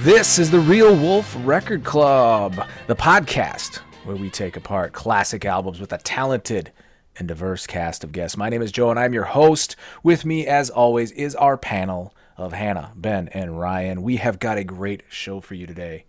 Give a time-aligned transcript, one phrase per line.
[0.00, 5.78] This is the Real Wolf Record Club, the podcast where we take apart classic albums
[5.78, 6.72] with a talented
[7.18, 8.38] and diverse cast of guests.
[8.38, 9.76] My name is Joe, and I'm your host.
[10.02, 14.02] With me, as always, is our panel of Hannah, Ben, and Ryan.
[14.02, 16.06] We have got a great show for you today.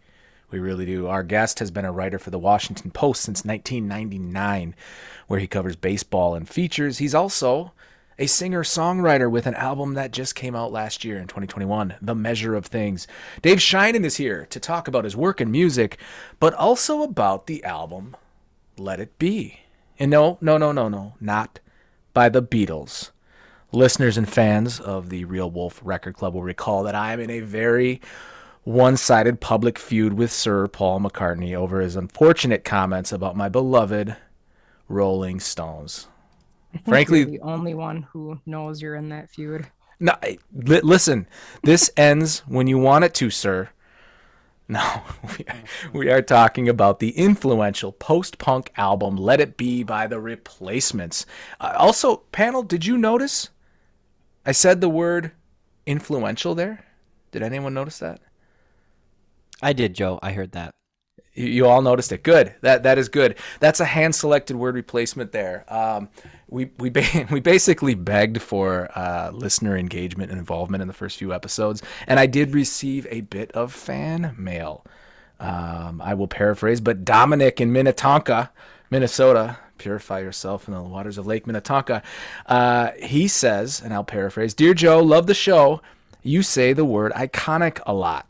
[0.51, 1.07] We really do.
[1.07, 4.73] Our guest has been a writer for the Washington Post since 1999,
[5.27, 6.99] where he covers baseball and features.
[6.99, 7.73] He's also
[8.21, 12.13] a singer songwriter with an album that just came out last year in 2021, The
[12.13, 13.07] Measure of Things.
[13.41, 15.97] Dave Sheinin is here to talk about his work and music,
[16.39, 18.15] but also about the album
[18.77, 19.61] Let It Be.
[19.97, 21.61] And no, no, no, no, no, not
[22.13, 23.09] by the Beatles.
[23.71, 27.31] Listeners and fans of the Real Wolf Record Club will recall that I am in
[27.31, 28.01] a very
[28.63, 34.15] one sided public feud with Sir Paul McCartney over his unfortunate comments about my beloved
[34.87, 36.07] Rolling Stones.
[36.85, 39.67] Frankly, the only one who knows you're in that feud.
[39.99, 40.13] No,
[40.53, 41.27] li- listen.
[41.63, 43.69] This ends when you want it to, sir.
[44.67, 45.01] No,
[45.37, 50.19] we are, we are talking about the influential post-punk album "Let It Be" by the
[50.19, 51.25] Replacements.
[51.59, 53.49] Uh, also, panel, did you notice?
[54.45, 55.31] I said the word
[55.85, 56.85] influential there.
[57.31, 58.21] Did anyone notice that?
[59.61, 60.19] I did, Joe.
[60.21, 60.71] I heard that.
[61.33, 62.23] You, you all noticed it.
[62.23, 62.55] Good.
[62.61, 63.37] That that is good.
[63.59, 65.65] That's a hand selected word replacement there.
[65.67, 66.09] Um,
[66.51, 71.17] we we ba- we basically begged for uh, listener engagement and involvement in the first
[71.17, 74.85] few episodes, and I did receive a bit of fan mail.
[75.39, 78.51] Um, I will paraphrase, but Dominic in Minnetonka,
[78.91, 82.03] Minnesota, purify yourself in the waters of Lake Minnetonka.
[82.45, 85.81] Uh, he says, and I'll paraphrase: "Dear Joe, love the show.
[86.21, 88.27] You say the word iconic a lot."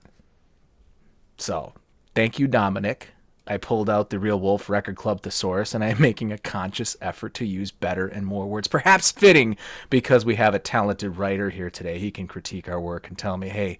[1.38, 1.74] So
[2.14, 3.10] Thank you, Dominic.
[3.48, 6.96] I pulled out the Real Wolf Record Club thesaurus, and I am making a conscious
[7.02, 8.68] effort to use better and more words.
[8.68, 9.58] Perhaps fitting
[9.90, 11.98] because we have a talented writer here today.
[12.00, 13.80] He can critique our work and tell me, "Hey,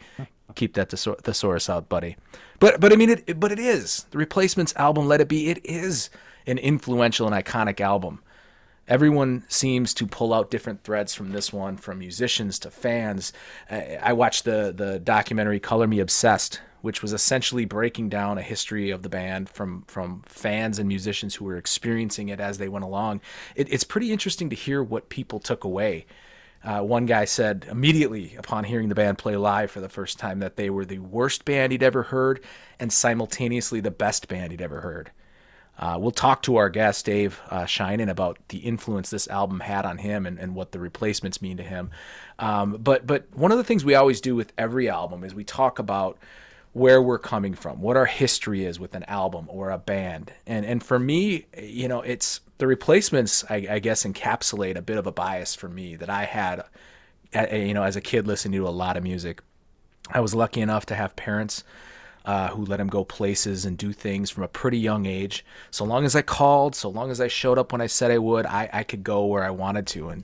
[0.56, 2.18] keep that thesaurus out, buddy."
[2.60, 3.40] But but I mean it.
[3.40, 5.08] But it is the Replacements album.
[5.08, 5.50] Let it be.
[5.50, 6.10] It is
[6.48, 8.22] an influential and iconic album.
[8.88, 13.32] Everyone seems to pull out different threads from this one, from musicians to fans.
[13.70, 18.90] I watched the the documentary "Color Me Obsessed," which was essentially breaking down a history
[18.90, 22.86] of the band from from fans and musicians who were experiencing it as they went
[22.86, 23.22] along.
[23.56, 26.06] It, it's pretty interesting to hear what people took away.
[26.64, 30.40] Uh, one guy said immediately upon hearing the band play live for the first time
[30.40, 32.40] that they were the worst band he'd ever heard
[32.80, 35.12] and simultaneously the best band he'd ever heard.
[35.80, 39.84] Uh, we'll talk to our guest, Dave uh, Sheinin, about the influence this album had
[39.84, 41.90] on him and, and what the replacements mean to him.
[42.38, 45.44] Um, but, but one of the things we always do with every album is we
[45.44, 46.20] talk about
[46.74, 50.32] where we're coming from, what our history is with an album or a band.
[50.48, 53.44] And and for me, you know, it's the replacements.
[53.50, 56.64] I, I guess encapsulate a bit of a bias for me that I had,
[57.52, 59.42] you know, as a kid listening to a lot of music.
[60.10, 61.64] I was lucky enough to have parents.
[62.24, 65.44] Uh, who let him go places and do things from a pretty young age.
[65.72, 68.20] So long as I called, so long as I showed up when I said I
[68.20, 70.10] would, I, I could go where I wanted to.
[70.10, 70.24] And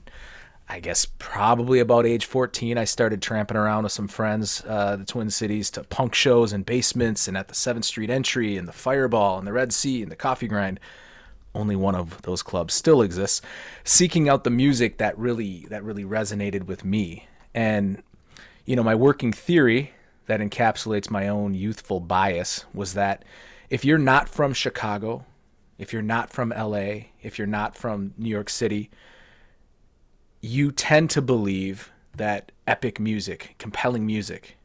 [0.70, 5.04] I guess probably about age 14, I started tramping around with some friends, uh, the
[5.04, 8.72] Twin Cities, to punk shows and basements and at the 7th Street Entry and the
[8.72, 10.78] Fireball and the Red Sea and the Coffee Grind.
[11.54, 13.40] Only one of those clubs still exists,
[13.82, 17.26] seeking out the music that really that really resonated with me.
[17.54, 18.02] And
[18.66, 19.92] you know, my working theory
[20.26, 23.24] that encapsulates my own youthful bias was that
[23.70, 25.24] if you're not from Chicago,
[25.78, 28.90] if you're not from LA, if you're not from New York City,
[30.40, 34.56] you tend to believe that epic music, compelling music,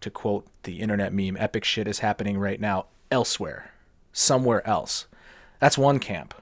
[0.00, 3.72] to quote the internet meme, epic shit is happening right now elsewhere,
[4.12, 5.06] somewhere else.
[5.60, 6.34] That's one camp.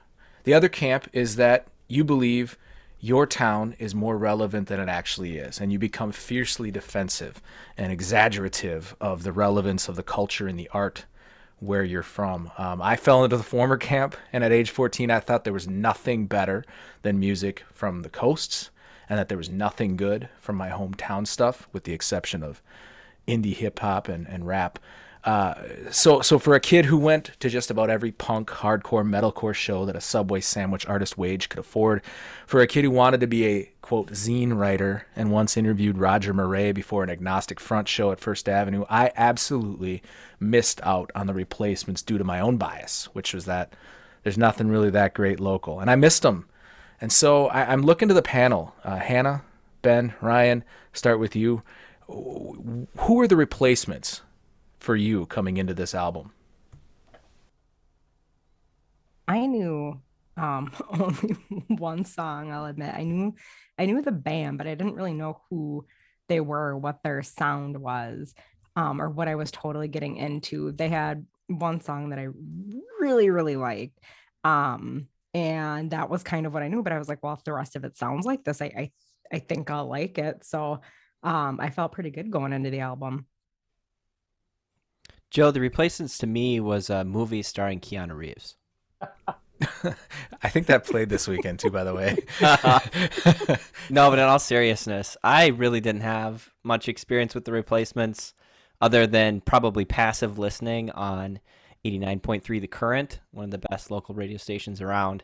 [0.43, 2.57] The other camp is that you believe
[2.99, 7.41] your town is more relevant than it actually is, and you become fiercely defensive
[7.77, 11.05] and exaggerative of the relevance of the culture and the art
[11.63, 12.51] where you're from.
[12.57, 15.67] Um, I fell into the former camp, and at age 14, I thought there was
[15.67, 16.65] nothing better
[17.03, 18.69] than music from the coasts,
[19.09, 22.61] and that there was nothing good from my hometown stuff, with the exception of
[23.27, 24.77] indie hip hop and, and rap.
[25.25, 25.53] Uh,
[25.89, 29.85] so, so for a kid who went to just about every punk, hardcore, metalcore show
[29.85, 32.01] that a Subway sandwich artist wage could afford,
[32.45, 36.33] for a kid who wanted to be a quote zine writer and once interviewed Roger
[36.33, 40.03] Miret before an agnostic front show at First Avenue, I absolutely
[40.41, 43.73] missed out on the replacements due to my own bias, which was that
[44.23, 46.47] there's nothing really that great local, and I missed them.
[46.99, 49.43] And so I, am looking to the panel, uh, Hannah,
[49.81, 50.63] Ben, Ryan.
[50.93, 51.61] Start with you.
[52.07, 54.21] Who are the replacements?
[54.83, 56.33] For you coming into this album?
[59.27, 60.01] I knew
[60.37, 61.35] um, only
[61.69, 62.93] one song, I'll admit.
[62.95, 63.35] I knew
[63.77, 65.85] I knew the band, but I didn't really know who
[66.29, 68.33] they were, what their sound was.
[68.77, 70.73] um, or what I was totally getting into.
[70.73, 72.29] They had one song that I
[72.99, 73.99] really, really liked.
[74.45, 77.45] Um, and that was kind of what I knew, but I was like, well, if
[77.45, 78.91] the rest of it sounds like this, I I,
[79.33, 80.45] I think I'll like it.
[80.45, 80.81] So
[81.23, 83.27] um, I felt pretty good going into the album.
[85.33, 88.55] Joe, the replacements to me was a movie starring Keanu Reeves.
[90.43, 92.17] I think that played this weekend too, by the way.
[93.89, 98.35] no, but in all seriousness, I really didn't have much experience with the replacements
[98.79, 101.39] other than probably passive listening on
[101.83, 105.23] 89.3 The Current, one of the best local radio stations around.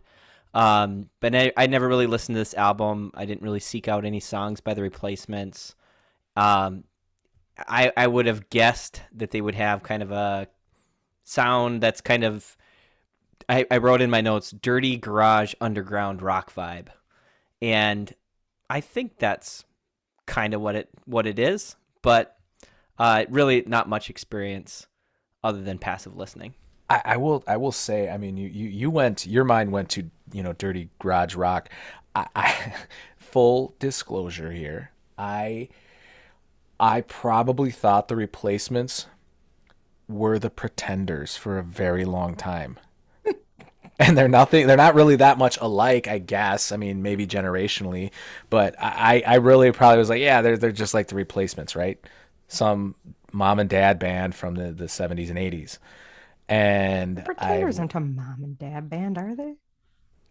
[0.56, 3.12] Um, but I, I, never really listened to this album.
[3.14, 5.76] I didn't really seek out any songs by the replacements.
[6.36, 6.86] Um,
[7.68, 10.48] I, I would have guessed that they would have kind of a
[11.24, 12.58] sound that's kind of
[13.48, 16.88] I, I wrote in my notes dirty garage underground rock vibe.
[17.62, 18.14] And
[18.70, 19.66] I think that's
[20.28, 22.38] kind of what it what it is, but
[23.00, 24.88] uh, really not much experience
[25.44, 26.54] other than passive listening.
[26.90, 29.90] I, I, will I will say, I mean, you, you you went your mind went
[29.92, 31.70] to you know dirty garage rock.
[32.16, 32.74] I, I
[33.18, 35.70] full disclosure here, I
[36.80, 39.08] I probably thought the replacements
[40.08, 42.80] were the pretenders for a very long time.
[44.00, 46.72] and they're nothing they're not really that much alike, I guess.
[46.72, 48.12] I mean, maybe generationally,
[48.50, 52.00] but I, I really probably was like, yeah, they're they're just like the replacements, right?
[52.48, 52.96] Some
[53.32, 55.78] mom and dad band from the, the 70s and 80s.
[56.48, 59.56] And the Pretenders I, aren't a mom and dad band, are they?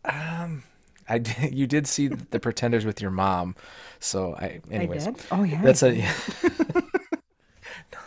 [0.05, 0.65] Um
[1.09, 3.57] I did, you did see the Pretenders with your mom,
[4.01, 4.61] so I.
[4.71, 5.23] Anyways, I did.
[5.31, 5.63] Oh yeah.
[5.63, 6.05] That's a.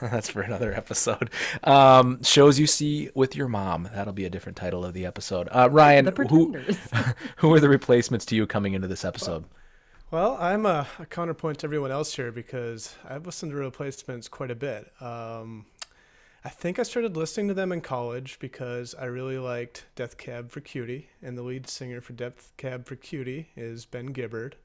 [0.02, 1.30] that's for another episode.
[1.64, 3.90] Um, shows you see with your mom.
[3.94, 5.48] That'll be a different title of the episode.
[5.52, 6.58] Uh, Ryan, who
[7.38, 9.46] who are the replacements to you coming into this episode?
[10.10, 14.52] Well, I'm a, a counterpoint to everyone else here because I've listened to replacements quite
[14.52, 14.92] a bit.
[15.00, 15.66] Um,
[16.44, 20.50] I think I started listening to them in college because I really liked Death Cab
[20.50, 24.56] for Cutie, and the lead singer for Death Cab for Cutie is Ben Gibbard.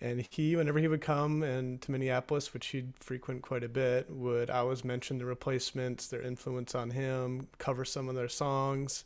[0.00, 4.08] And he, whenever he would come and to Minneapolis, which he'd frequent quite a bit,
[4.08, 9.02] would always mention the replacements, their influence on him, cover some of their songs.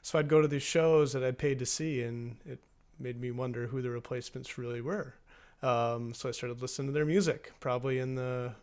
[0.00, 2.60] So I'd go to these shows that I'd paid to see, and it
[2.98, 5.16] made me wonder who the replacements really were.
[5.62, 8.54] Um, so I started listening to their music, probably in the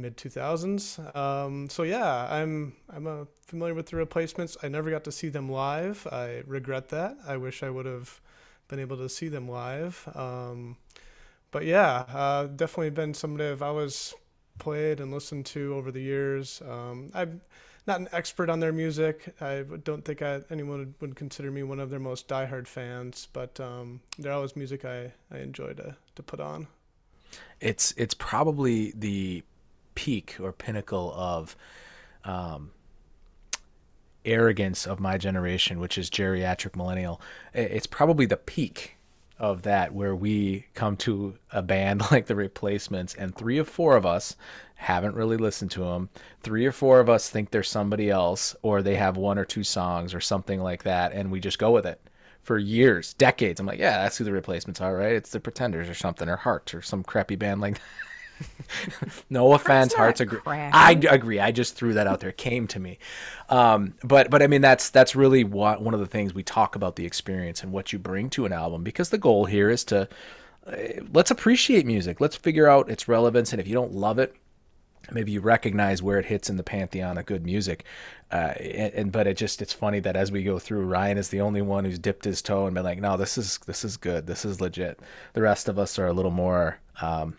[0.00, 1.16] mid 2000s.
[1.16, 4.56] Um, so yeah, I'm I'm uh, familiar with the replacements.
[4.62, 6.06] I never got to see them live.
[6.10, 7.16] I regret that.
[7.26, 8.20] I wish I would have
[8.68, 10.08] been able to see them live.
[10.14, 10.76] Um,
[11.50, 14.14] but yeah, uh, definitely been somebody I've always
[14.58, 16.60] played and listened to over the years.
[16.68, 17.40] Um, I'm
[17.86, 19.34] not an expert on their music.
[19.40, 23.58] I don't think I, anyone would, consider me one of their most diehard fans, but
[23.60, 26.68] um, they're always music I, I enjoy to, to put on.
[27.60, 29.42] It's it's probably the
[29.98, 31.56] peak or pinnacle of
[32.22, 32.70] um,
[34.24, 37.20] arrogance of my generation, which is geriatric millennial.
[37.52, 38.94] It's probably the peak
[39.40, 43.96] of that where we come to a band like the replacements and three or four
[43.96, 44.36] of us
[44.76, 46.08] haven't really listened to them
[46.42, 49.62] three or four of us think they're somebody else or they have one or two
[49.62, 52.00] songs or something like that and we just go with it
[52.42, 53.60] for years decades.
[53.60, 55.12] I'm like yeah that's who the replacements are right?
[55.12, 57.80] It's the pretenders or something or heart or some crappy band like
[59.30, 60.40] no offense, Hearts agree.
[60.46, 61.40] I agree.
[61.40, 62.30] I just threw that out there.
[62.30, 62.98] It came to me,
[63.48, 66.76] um, but but I mean that's that's really what one of the things we talk
[66.76, 69.84] about the experience and what you bring to an album because the goal here is
[69.84, 70.08] to
[70.66, 70.76] uh,
[71.12, 72.20] let's appreciate music.
[72.20, 74.36] Let's figure out its relevance, and if you don't love it,
[75.10, 77.84] maybe you recognize where it hits in the pantheon of good music.
[78.30, 81.28] Uh, and, and, but it just it's funny that as we go through, Ryan is
[81.28, 83.96] the only one who's dipped his toe and been like, no, this is this is
[83.96, 85.00] good, this is legit.
[85.32, 86.78] The rest of us are a little more.
[87.00, 87.36] Um,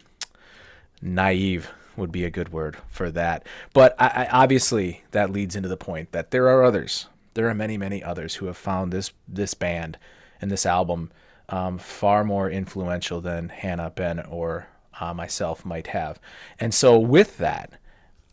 [1.01, 3.45] naive would be a good word for that.
[3.73, 7.07] But I, I, obviously, that leads into the point that there are others.
[7.33, 9.97] There are many, many others who have found this this band
[10.41, 11.11] and this album
[11.49, 14.67] um, far more influential than Hannah, Ben, or
[14.99, 16.19] uh, myself might have.
[16.59, 17.73] And so, with that,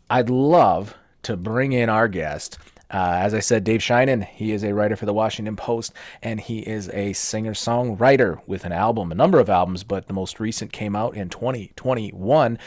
[0.09, 2.57] I'd love to bring in our guest
[2.89, 6.39] uh, as I said, Dave Sheinin, he is a writer for the Washington Post, and
[6.39, 10.39] he is a singer songwriter with an album, a number of albums, but the most
[10.39, 12.57] recent came out in 2021.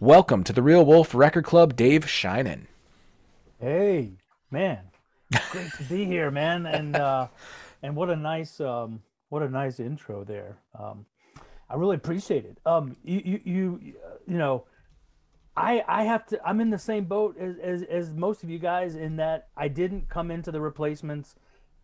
[0.00, 2.66] Welcome to the Real Wolf Record Club, Dave Sheinin.
[3.60, 4.12] Hey,
[4.50, 4.80] man,
[5.52, 7.28] great to be here, man, and uh,
[7.82, 10.56] and what a nice um, what a nice intro there.
[10.76, 11.06] Um,
[11.70, 12.58] I really appreciate it.
[12.66, 13.80] Um, you you you,
[14.26, 14.64] you know
[15.58, 16.40] I I have to.
[16.46, 19.66] I'm in the same boat as, as as most of you guys in that I
[19.68, 21.34] didn't come into the replacements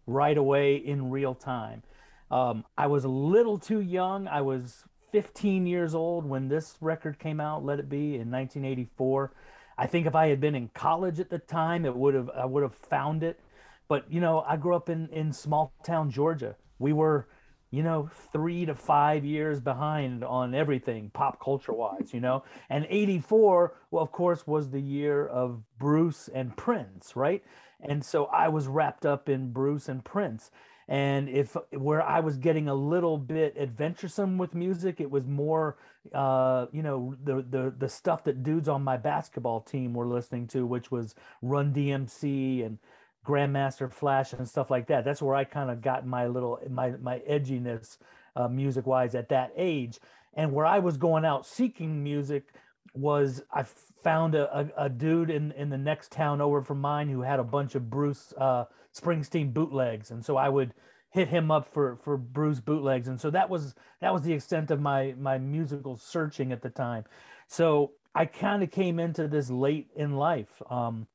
[0.07, 1.83] right away in real time.
[2.31, 4.29] Um, I was a little too young.
[4.29, 7.65] I was 15 years old when this record came out.
[7.65, 9.33] Let it be in 1984.
[9.77, 12.45] I think if I had been in college at the time, it would have I
[12.45, 13.41] would have found it.
[13.89, 16.55] But you know, I grew up in in small town Georgia.
[16.79, 17.27] We were,
[17.75, 22.15] you know, three to five years behind on everything pop culture wise.
[22.15, 27.43] You know, and '84, well, of course, was the year of Bruce and Prince, right?
[27.81, 30.51] And so I was wrapped up in Bruce and Prince
[30.89, 35.77] and if where i was getting a little bit adventuresome with music it was more
[36.13, 40.47] uh, you know the, the the stuff that dudes on my basketball team were listening
[40.47, 42.79] to which was run dmc and
[43.25, 46.91] grandmaster flash and stuff like that that's where i kind of got my little my
[47.01, 47.99] my edginess
[48.37, 49.99] uh, music wise at that age
[50.35, 52.53] and where i was going out seeking music
[52.93, 53.65] was i
[54.03, 57.41] found a, a, a dude in in the next town over from mine who had
[57.41, 58.65] a bunch of bruce uh,
[58.95, 60.73] Springsteen bootlegs, and so I would
[61.11, 64.71] hit him up for for Bruce bootlegs, and so that was that was the extent
[64.71, 67.05] of my my musical searching at the time.
[67.49, 70.63] So I kind of came into this late in life.
[70.71, 71.09] Um,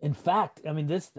[0.00, 1.12] in fact, I mean this.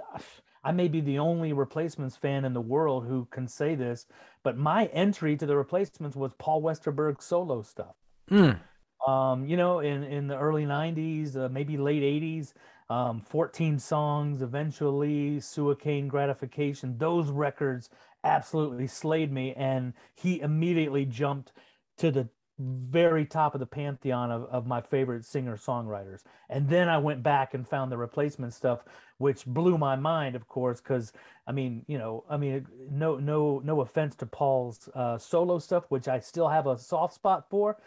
[0.65, 4.05] I may be the only replacements fan in the world who can say this,
[4.43, 7.95] but my entry to the replacements was Paul Westerberg solo stuff.
[8.31, 8.59] Mm.
[9.05, 12.53] Um, you know, in in the early '90s, uh, maybe late '80s,
[12.89, 17.89] um, 14 songs eventually suicaine gratification those records
[18.23, 21.53] absolutely slayed me and he immediately jumped
[21.97, 22.27] to the
[22.60, 27.24] very top of the pantheon of, of my favorite singer songwriters and then i went
[27.24, 28.83] back and found the replacement stuff
[29.17, 31.13] which blew my mind of course because
[31.48, 35.86] i mean you know i mean no no no offense to paul's uh, solo stuff
[35.89, 37.77] which i still have a soft spot for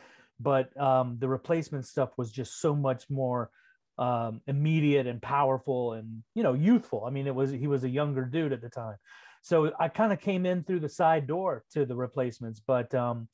[0.41, 3.51] but um, the replacement stuff was just so much more
[3.99, 7.05] um, immediate and powerful and you know youthful.
[7.07, 8.97] I mean, it was he was a younger dude at the time,
[9.43, 13.29] so I kind of came in through the side door to the replacements, but um,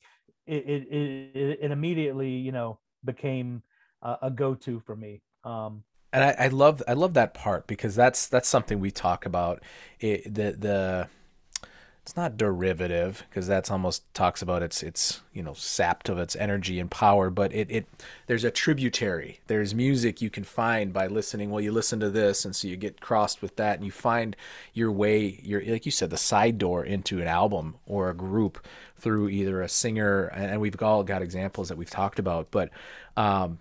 [0.45, 3.63] it, it, it it immediately you know became
[4.01, 5.21] a, a go to for me.
[5.43, 9.25] Um, and I, I, love I love that part because that's that's something we talk
[9.25, 9.63] about.
[9.99, 11.09] It, the the
[12.03, 16.35] it's not derivative because that's almost talks about its its you know sapped of its
[16.35, 17.87] energy and power but it it
[18.27, 19.39] there's a tributary.
[19.47, 22.75] There's music you can find by listening well you listen to this and so you
[22.75, 24.35] get crossed with that and you find
[24.73, 28.67] your way your like you said the side door into an album or a group
[28.97, 32.69] through either a singer and we've all got examples that we've talked about but
[33.15, 33.59] um,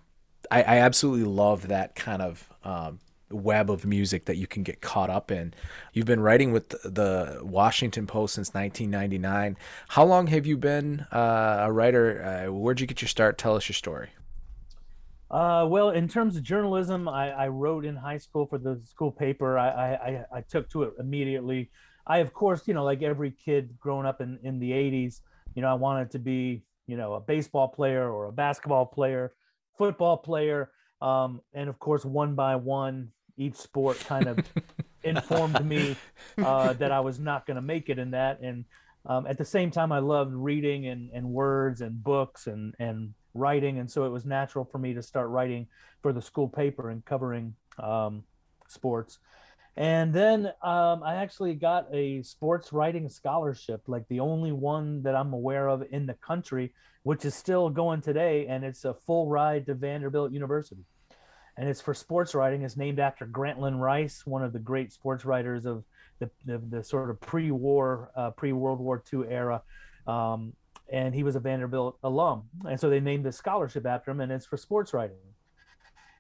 [0.51, 2.99] I, I absolutely love that kind of um,
[3.33, 5.55] web of music that you can get caught up in.
[5.93, 9.57] You've been writing with the Washington Post since 1999.
[9.89, 12.47] How long have you been uh, a writer?
[12.49, 13.39] Uh, where'd you get your start?
[13.39, 14.11] Tell us your story.
[15.33, 19.11] Uh, well, in terms of journalism, I, I, wrote in high school for the school
[19.11, 19.59] paper.
[19.59, 21.71] I, I, I, took to it immediately.
[22.07, 25.21] I, of course, you know, like every kid growing up in, in the 80s,
[25.55, 29.33] you know, I wanted to be, you know, a baseball player or a basketball player,
[29.79, 30.71] football player.
[31.01, 33.09] Um, and of course, one by one,
[33.43, 34.39] each sport kind of
[35.05, 35.97] informed me
[36.39, 38.41] uh, that I was not going to make it in that.
[38.41, 38.65] And
[39.07, 43.15] um, at the same time, I loved reading and, and words and books and, and
[43.35, 43.79] writing.
[43.79, 45.67] And so it was natural for me to start writing
[46.03, 48.23] for the school paper and covering um,
[48.69, 49.19] sports.
[49.77, 55.17] And then um, I actually got a sports writing scholarship, like the only one that
[55.17, 58.47] I'm aware of in the country, which is still going today.
[58.47, 60.85] And it's a full ride to Vanderbilt University
[61.63, 62.63] and it's for sports writing.
[62.63, 65.85] It's named after Grantland Rice, one of the great sports writers of
[66.19, 69.63] the, the, the sort of pre-war, uh, pre-World War II era.
[70.09, 70.55] Um,
[70.91, 72.49] and he was a Vanderbilt alum.
[72.69, 75.19] And so they named the scholarship after him, and it's for sports writing.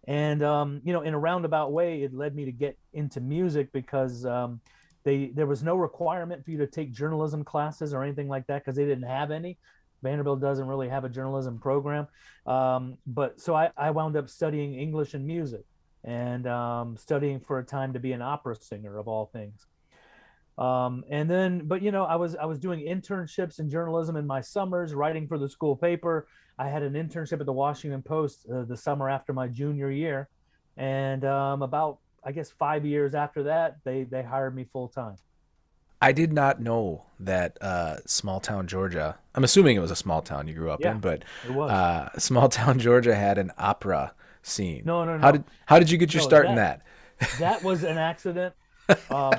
[0.07, 3.73] And, um, you know, in a roundabout way, it led me to get into music
[3.73, 4.61] because um,
[5.03, 8.65] they there was no requirement for you to take journalism classes or anything like that
[8.65, 9.59] because they didn't have any.
[10.03, 12.07] Vanderbilt doesn't really have a journalism program.
[12.47, 15.65] Um, but so I, I wound up studying English and music
[16.05, 19.67] and um, studying for a time to be an opera singer of all things.
[20.59, 24.27] Um, and then, but you know, I was I was doing internships in journalism in
[24.27, 26.27] my summers, writing for the school paper.
[26.59, 30.29] I had an internship at the Washington Post uh, the summer after my junior year,
[30.77, 35.17] and um, about I guess five years after that, they they hired me full time.
[36.03, 39.17] I did not know that uh, small town Georgia.
[39.37, 41.23] I'm assuming it was a small town you grew up yeah, in, but.
[41.49, 44.83] Uh, small town Georgia had an opera scene.
[44.85, 45.23] No, no, no.
[45.23, 46.83] How did how did you get your no, start that, in that?
[47.39, 48.55] that was an accident.
[49.11, 49.33] Um,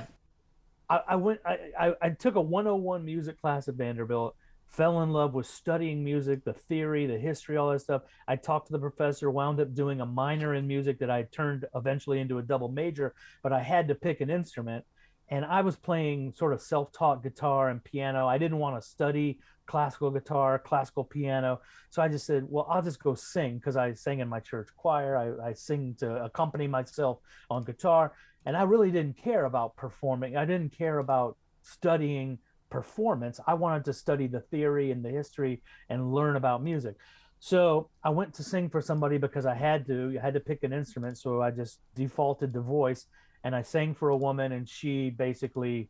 [0.89, 1.41] I, I, went.
[1.45, 4.35] I, I, I took a 101 music class at Vanderbilt.
[4.69, 8.03] Fell in love with studying music, the theory, the history, all that stuff.
[8.27, 9.29] I talked to the professor.
[9.29, 13.13] Wound up doing a minor in music that I turned eventually into a double major.
[13.43, 14.85] But I had to pick an instrument
[15.29, 18.27] and I was playing sort of self-taught guitar and piano.
[18.27, 21.61] I didn't want to study classical guitar, classical piano.
[21.89, 24.67] So I just said, well, I'll just go sing because I sang in my church
[24.75, 25.15] choir.
[25.17, 28.13] I, I sing to accompany myself on guitar.
[28.45, 30.35] And I really didn't care about performing.
[30.35, 32.39] I didn't care about studying
[32.69, 33.39] performance.
[33.47, 36.95] I wanted to study the theory and the history and learn about music.
[37.39, 40.17] So I went to sing for somebody because I had to.
[40.17, 41.17] I had to pick an instrument.
[41.17, 43.05] So I just defaulted to voice
[43.43, 45.89] and I sang for a woman and she basically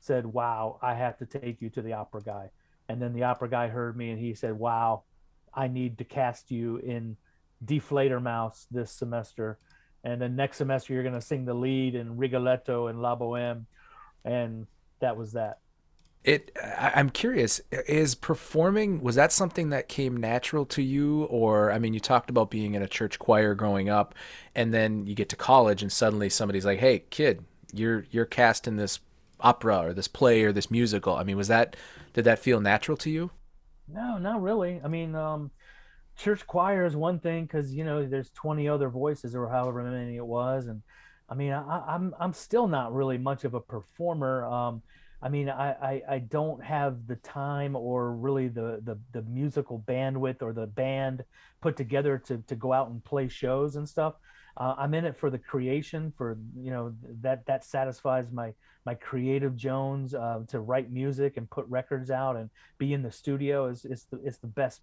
[0.00, 2.50] said, Wow, I have to take you to the opera guy.
[2.88, 5.04] And then the opera guy heard me and he said, Wow,
[5.52, 7.16] I need to cast you in
[7.64, 9.58] Die Fledermaus this semester.
[10.04, 13.66] And then next semester, you're going to sing the lead in Rigoletto and La Boheme.
[14.24, 14.66] And
[15.00, 15.58] that was that.
[16.26, 16.50] It.
[16.76, 17.60] I'm curious.
[17.70, 22.30] Is performing was that something that came natural to you, or I mean, you talked
[22.30, 24.12] about being in a church choir growing up,
[24.52, 28.66] and then you get to college, and suddenly somebody's like, "Hey, kid, you're you're cast
[28.66, 28.98] in this
[29.38, 31.76] opera or this play or this musical." I mean, was that
[32.12, 33.30] did that feel natural to you?
[33.88, 34.80] No, not really.
[34.82, 35.52] I mean, um,
[36.16, 40.16] church choir is one thing because you know there's 20 other voices or however many
[40.16, 40.82] it was, and
[41.28, 44.44] I mean, I, I'm I'm still not really much of a performer.
[44.44, 44.82] Um,
[45.26, 49.82] I mean, I, I, I don't have the time or really the, the, the musical
[49.84, 51.24] bandwidth or the band
[51.60, 54.14] put together to, to go out and play shows and stuff.
[54.56, 58.54] Uh, I'm in it for the creation, for you know that that satisfies my
[58.86, 63.10] my creative Jones uh, to write music and put records out and be in the
[63.10, 64.80] studio is is the is the best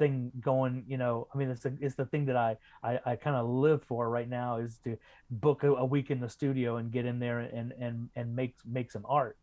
[0.00, 3.16] thing going you know i mean it's the, it's the thing that i i, I
[3.16, 4.96] kind of live for right now is to
[5.30, 8.56] book a, a, week in the studio and get in there and and and make
[8.64, 9.36] make some art.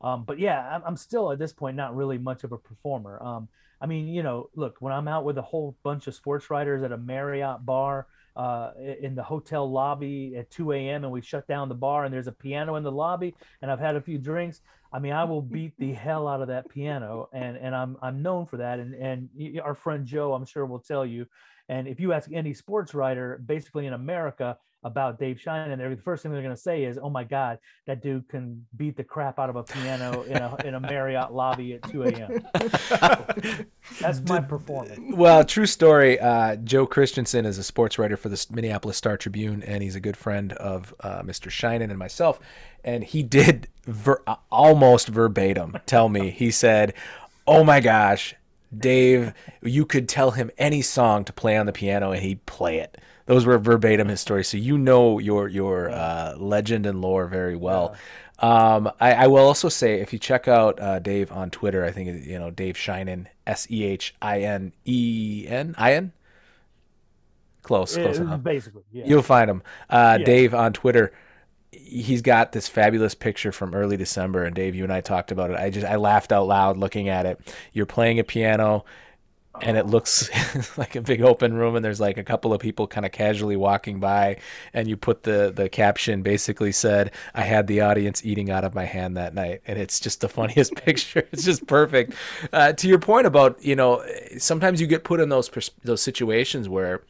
[0.00, 3.22] Um, but yeah I'm, I'm still at this point not really much of a performer.
[3.22, 3.48] Um,
[3.80, 6.82] i mean you know look when i'm out with a whole bunch of sports writers
[6.82, 8.70] at a marriott bar uh,
[9.00, 11.04] in the hotel lobby at 2 a.m.
[11.04, 13.80] and we shut down the bar and there's a piano in the lobby and I've
[13.80, 14.60] had a few drinks.
[14.92, 18.22] I mean, I will beat the hell out of that piano and, and I'm, I'm
[18.22, 18.78] known for that.
[18.78, 19.28] And, and
[19.62, 21.26] our friend Joe, I'm sure will tell you.
[21.68, 26.22] And if you ask any sports writer, basically in America, about Dave Sheinin, the first
[26.22, 29.38] thing they're going to say is, "Oh my God, that dude can beat the crap
[29.38, 32.46] out of a piano in a in a Marriott lobby at 2 a.m."
[34.00, 34.98] That's my performance.
[35.14, 36.18] Well, true story.
[36.18, 40.00] Uh, Joe Christensen is a sports writer for the Minneapolis Star Tribune, and he's a
[40.00, 41.48] good friend of uh, Mr.
[41.48, 42.40] Sheinin and myself.
[42.84, 46.30] And he did ver- almost verbatim tell me.
[46.30, 46.94] He said,
[47.46, 48.34] "Oh my gosh."
[48.74, 52.78] Dave, you could tell him any song to play on the piano and he'd play
[52.78, 54.48] it those were verbatim his stories.
[54.48, 57.92] So you know your your uh, legend and lore very well.
[57.92, 58.00] Yeah.
[58.42, 61.92] Um, I, I, will also say if you check out uh, Dave on Twitter, I
[61.92, 66.12] think you know Dave Sheinin, S E H I N E N I N.
[67.62, 68.42] Close, close enough.
[68.42, 69.04] Basically, yeah.
[69.06, 70.26] You'll find him, uh, yeah.
[70.26, 71.12] Dave on Twitter.
[71.70, 75.52] He's got this fabulous picture from early December, and Dave, you and I talked about
[75.52, 75.56] it.
[75.56, 77.54] I just I laughed out loud looking at it.
[77.72, 78.84] You're playing a piano
[79.60, 80.30] and it looks
[80.78, 83.56] like a big open room and there's like a couple of people kind of casually
[83.56, 84.36] walking by
[84.72, 88.74] and you put the the caption basically said i had the audience eating out of
[88.74, 91.26] my hand that night and it's just the funniest picture.
[91.32, 92.14] It's just perfect.
[92.52, 94.04] Uh, to your point about you know
[94.38, 95.50] sometimes you get put in those
[95.84, 97.02] those situations where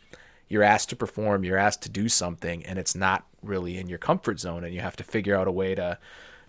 [0.48, 3.98] you're asked to perform you're asked to do something and it's not really in your
[3.98, 5.98] comfort zone and you have to figure out a way to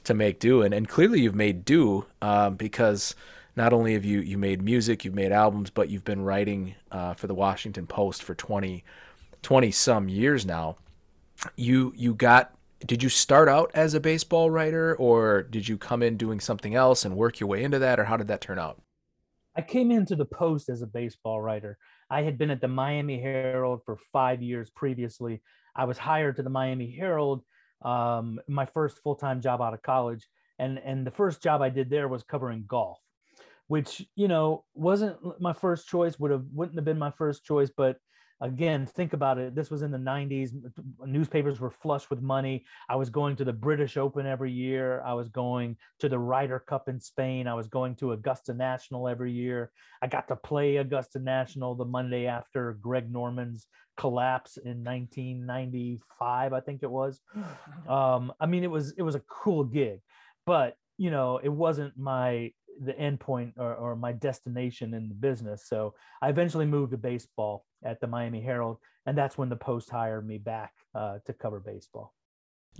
[0.03, 0.61] to make do.
[0.61, 3.15] And, and clearly you've made do um, because
[3.55, 7.13] not only have you you made music, you've made albums, but you've been writing uh,
[7.13, 8.83] for the Washington Post for 20,
[9.41, 10.77] 20 some years now.
[11.55, 16.03] You you got did you start out as a baseball writer or did you come
[16.03, 18.59] in doing something else and work your way into that or how did that turn
[18.59, 18.81] out?
[19.55, 21.77] I came into the Post as a baseball writer.
[22.09, 25.41] I had been at the Miami Herald for five years previously.
[25.75, 27.43] I was hired to the Miami Herald,
[27.83, 30.27] um, my first full time job out of college,
[30.59, 32.99] and and the first job I did there was covering golf
[33.67, 37.69] which you know wasn't my first choice would have wouldn't have been my first choice
[37.75, 37.97] but
[38.41, 40.51] again think about it this was in the 90s
[41.05, 42.65] newspapers were flush with money.
[42.89, 45.01] I was going to the british open every year.
[45.05, 47.47] I was going to the ryder cup in spain.
[47.47, 49.71] I was going to augusta national every year.
[50.01, 56.59] I got to play augusta national the monday after greg norman's collapse in 1995 i
[56.59, 57.21] think it was.
[57.87, 59.99] Um, i mean it was it was a cool gig
[60.45, 65.15] but you know it wasn't my the end point or, or my destination in the
[65.15, 65.65] business.
[65.67, 69.89] So I eventually moved to baseball at the Miami Herald, and that's when the Post
[69.89, 72.13] hired me back uh, to cover baseball.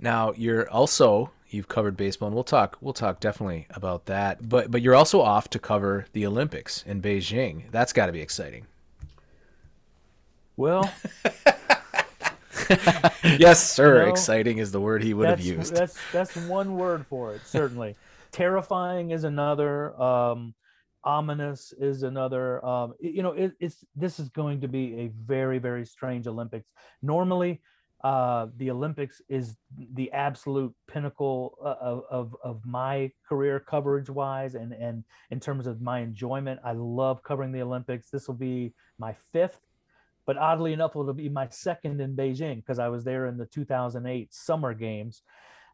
[0.00, 4.48] Now you're also you've covered baseball, and we'll talk we'll talk definitely about that.
[4.48, 7.70] But but you're also off to cover the Olympics in Beijing.
[7.70, 8.66] That's got to be exciting.
[10.56, 10.90] Well,
[13.38, 13.94] yes, sir.
[13.98, 15.74] You know, Exciting is the word he would have used.
[15.74, 17.46] That's that's one word for it.
[17.46, 17.96] Certainly,
[18.34, 20.00] terrifying is another.
[20.00, 20.54] Um,
[21.04, 22.64] ominous is another.
[22.64, 26.72] Um, you know, it, it's this is going to be a very very strange Olympics.
[27.00, 27.62] Normally,
[28.02, 29.56] uh, the Olympics is
[29.94, 35.68] the absolute pinnacle uh, of of, of my career coverage wise, and and in terms
[35.68, 36.58] of my enjoyment.
[36.64, 38.10] I love covering the Olympics.
[38.10, 39.60] This will be my fifth
[40.26, 43.44] but oddly enough, it'll be my second in Beijing because I was there in the
[43.44, 45.22] 2008 Summer Games.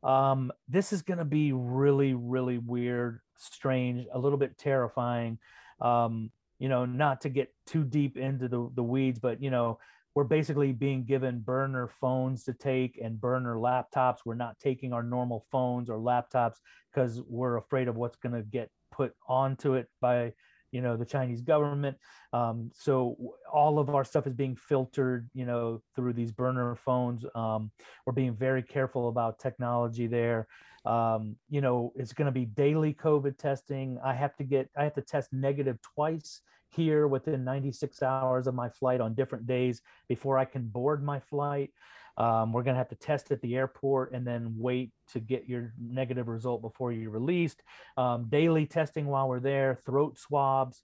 [0.03, 5.39] Um, this is going to be really, really weird, strange, a little bit terrifying.
[5.81, 9.79] Um, you know, not to get too deep into the, the weeds, but you know,
[10.15, 14.19] we're basically being given burner phones to take and burner laptops.
[14.25, 16.57] We're not taking our normal phones or laptops
[16.93, 20.33] because we're afraid of what's going to get put onto it by
[20.73, 21.97] you know the chinese government.
[22.33, 23.17] Um, so
[23.53, 27.25] all of our stuff is being filtered you know through these burner phones.
[27.35, 27.71] Um,
[28.07, 30.47] we're being very careful about technology there.
[30.85, 33.99] Um, you know it's going to be daily covid testing.
[34.05, 38.55] I have to get i have to test negative twice here within 96 hours of
[38.55, 41.71] my flight on different days before i can board my flight
[42.17, 45.49] um, we're going to have to test at the airport and then wait to get
[45.49, 47.63] your negative result before you're released
[47.97, 50.83] um, daily testing while we're there, throat swabs.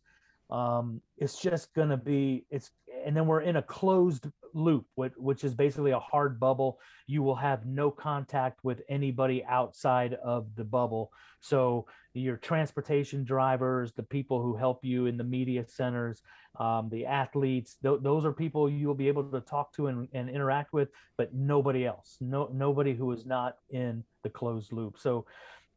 [0.48, 2.70] Um, it's just going to be it's,
[3.04, 6.78] and then we're in a closed loop, which, which is basically a hard bubble.
[7.06, 11.12] You will have no contact with anybody outside of the bubble.
[11.40, 11.86] So
[12.20, 16.22] your transportation drivers, the people who help you in the media centers,
[16.58, 20.08] um, the athletes, th- those are people you will be able to talk to and,
[20.12, 24.98] and interact with, but nobody else, no nobody who is not in the closed loop.
[24.98, 25.26] So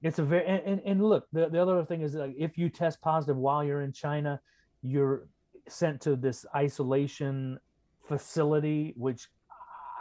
[0.01, 3.01] it's a very and, and, and look the, the other thing is if you test
[3.01, 4.39] positive while you're in china
[4.81, 5.27] you're
[5.67, 7.59] sent to this isolation
[8.07, 9.27] facility which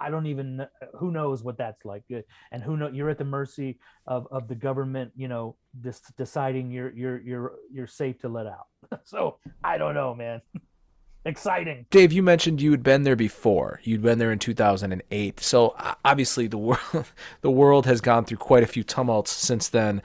[0.01, 2.21] i don't even who knows what that's like Uh,
[2.53, 6.71] and who know you're at the mercy of, of the government you know this deciding
[6.71, 8.67] you're you're you're you're safe to let out
[9.05, 10.41] so i don't know man
[11.25, 13.81] exciting Dave, you mentioned you had been there before.
[13.83, 15.41] You'd been there in 2008.
[15.41, 16.81] So obviously the world
[17.43, 20.01] the world has gone through quite a few tumults since then.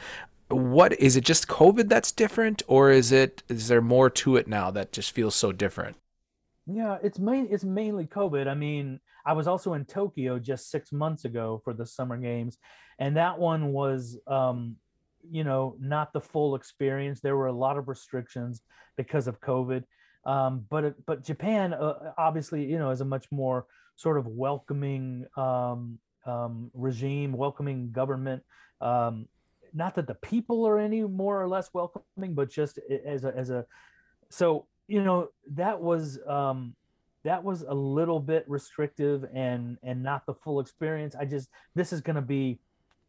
[0.49, 4.47] What is it just COVID that's different or is it is there more to it
[4.47, 5.95] now that just feels so different?
[6.65, 8.47] Yeah, it's main it's mainly COVID.
[8.47, 12.57] I mean, I was also in Tokyo just six months ago for the summer games,
[12.99, 14.77] and that one was um,
[15.29, 17.21] you know, not the full experience.
[17.21, 18.61] There were a lot of restrictions
[18.97, 19.83] because of COVID.
[20.25, 25.25] Um, but but Japan uh, obviously, you know, is a much more sort of welcoming
[25.35, 28.43] um, um, regime, welcoming government.
[28.81, 29.27] Um,
[29.73, 33.49] not that the people are any more or less welcoming, but just as a as
[33.49, 33.65] a
[34.29, 36.75] so you know that was um
[37.23, 41.15] that was a little bit restrictive and and not the full experience.
[41.15, 42.59] I just this is going to be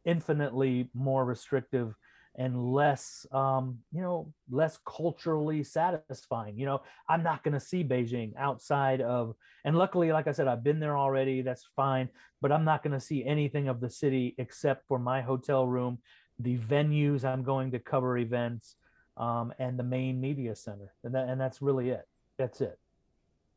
[0.05, 1.95] infinitely more restrictive
[2.37, 6.59] and less um you know less culturally satisfying.
[6.59, 9.35] You know i'm not going to see beijing outside of
[9.65, 11.43] and luckily like i said i've been there already.
[11.43, 12.09] That's fine.
[12.41, 15.99] But i'm not going to see anything of the city except for my hotel room
[16.39, 18.77] the venues i'm going to cover events
[19.17, 22.07] um, and the main media center, and that and that's really it.
[22.39, 22.79] That's it.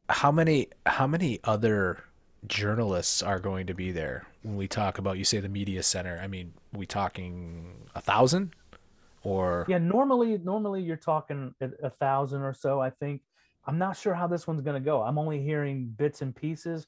[0.10, 2.04] How many how many other
[2.46, 6.20] journalists are going to be there when we talk about you say the media center?
[6.22, 8.54] I mean, we talking a thousand
[9.24, 12.80] or Yeah, normally normally you're talking a, a thousand or so.
[12.80, 13.22] I think.
[13.70, 15.02] I'm not sure how this one's going to go.
[15.02, 16.88] I'm only hearing bits and pieces.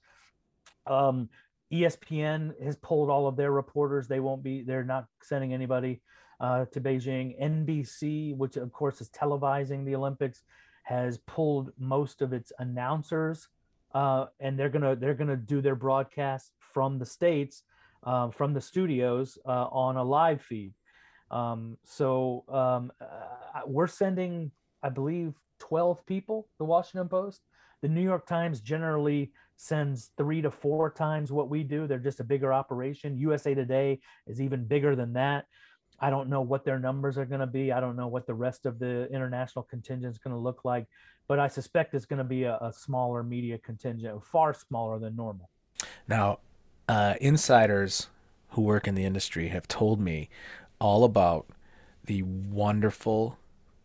[0.87, 1.27] Um,
[1.73, 4.07] ESPN has pulled all of their reporters.
[4.07, 4.61] They won't be.
[4.61, 5.99] They're not sending anybody
[6.39, 7.39] uh, to Beijing.
[7.41, 10.41] NBC, which of course is televising the Olympics,
[10.83, 13.47] has pulled most of its announcers,
[13.93, 17.63] uh, and they're gonna they're gonna do their broadcast from the states,
[18.03, 20.73] uh, from the studios uh, on a live feed.
[21.31, 26.47] Um, so um, uh, we're sending, I believe, 12 people.
[26.57, 27.41] The Washington Post,
[27.81, 31.85] the New York Times generally sends three to four times what we do.
[31.85, 33.17] They're just a bigger operation.
[33.17, 35.45] USA Today is even bigger than that.
[36.01, 37.71] I don't know what their numbers are going to be.
[37.71, 40.87] I don't know what the rest of the international contingent is going to look like,
[41.27, 45.15] but I suspect it's going to be a, a smaller media contingent, far smaller than
[45.15, 45.49] normal.
[46.07, 46.39] Now,
[46.87, 48.07] uh, insiders
[48.51, 50.29] who work in the industry have told me
[50.79, 51.47] all about
[52.05, 53.37] the wonderful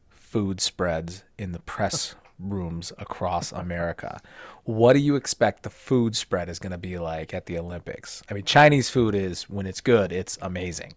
[0.08, 4.20] food spreads in the press rooms across America.
[4.64, 8.22] What do you expect the food spread is going to be like at the Olympics?
[8.30, 10.94] I mean, Chinese food is, when it's good, it's amazing.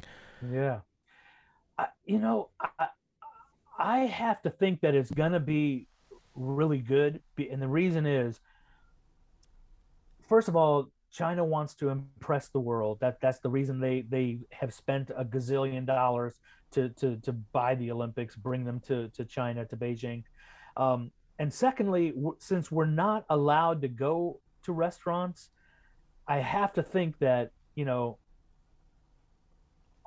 [0.51, 0.79] Yeah.
[2.07, 2.87] You know, I,
[3.77, 5.87] I have to think that it's going to be
[6.35, 7.21] really good.
[7.37, 8.39] And the reason is,
[10.27, 12.99] first of all, China wants to impress the world.
[13.01, 16.39] That that's the reason they they have spent a gazillion dollars
[16.71, 20.23] to to to buy the Olympics, bring them to to China to Beijing.
[20.77, 25.49] Um, and secondly, w- since we're not allowed to go to restaurants,
[26.27, 28.17] I have to think that you know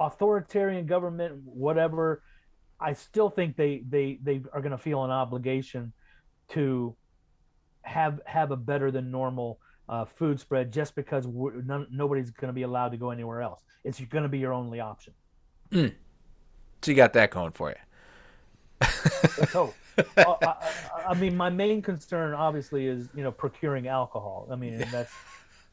[0.00, 2.22] authoritarian government, whatever.
[2.80, 5.92] I still think they they they are going to feel an obligation
[6.50, 6.96] to
[7.82, 12.54] have have a better than normal uh, food spread just because none, nobody's going to
[12.54, 13.62] be allowed to go anywhere else.
[13.84, 15.12] It's going to be your only option.
[15.70, 15.94] Mm.
[16.82, 18.86] So you got that going for you.
[19.38, 19.74] Let's hope.
[20.16, 20.54] uh, I,
[21.08, 24.48] I, mean, my main concern obviously is you know procuring alcohol.
[24.50, 25.12] I mean, that's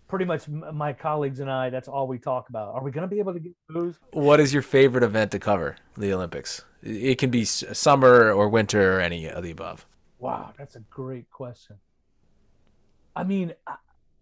[0.08, 1.70] pretty much my colleagues and I.
[1.70, 2.74] That's all we talk about.
[2.74, 4.00] Are we going to be able to get booze?
[4.12, 6.63] What is your favorite event to cover the Olympics?
[6.82, 9.86] It can be summer or winter or any of the above.
[10.20, 11.78] Wow, that's a great question.
[13.15, 13.54] I mean,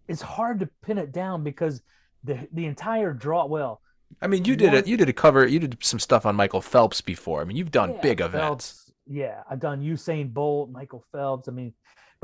[0.08, 1.82] it's hard to pin it down because
[2.24, 3.46] the the entire draw.
[3.46, 3.82] Well,
[4.22, 4.88] I mean, you did it.
[4.88, 5.46] You did a cover.
[5.46, 7.42] You did some stuff on Michael Phelps before.
[7.42, 8.92] I mean, you've done yeah, big Phelps, events.
[9.08, 11.48] Yeah, I've done Usain Bolt, Michael Phelps.
[11.48, 11.74] I mean,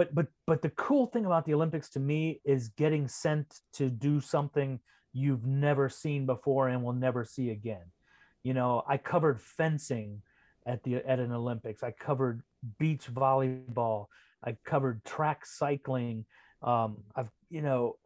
[0.02, 3.90] but but but the cool thing about the Olympics to me is getting sent to
[3.90, 4.80] do something
[5.14, 7.86] you've never seen before and will never see again.
[8.44, 10.24] You know, I covered fencing
[10.66, 11.84] at the at an Olympics.
[11.84, 12.42] I covered
[12.80, 14.08] beach volleyball.
[14.44, 16.26] I covered track cycling.
[16.64, 17.98] Um, I've you know,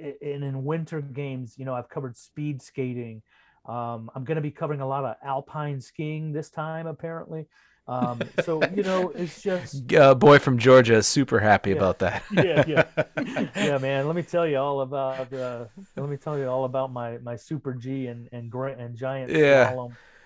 [0.00, 3.22] and in winter games, you know, I've covered speed skating.
[3.66, 7.46] Um, I'm going to be covering a lot of alpine skiing this time, apparently.
[7.86, 11.98] Um, so you know, it's just uh, boy from Georgia is super happy yeah, about
[11.98, 12.22] that.
[12.32, 12.84] yeah, yeah,
[13.56, 14.06] yeah, man.
[14.06, 15.32] Let me tell you all about.
[15.32, 15.66] Uh,
[15.96, 19.74] let me tell you all about my my super G and and and giant yeah.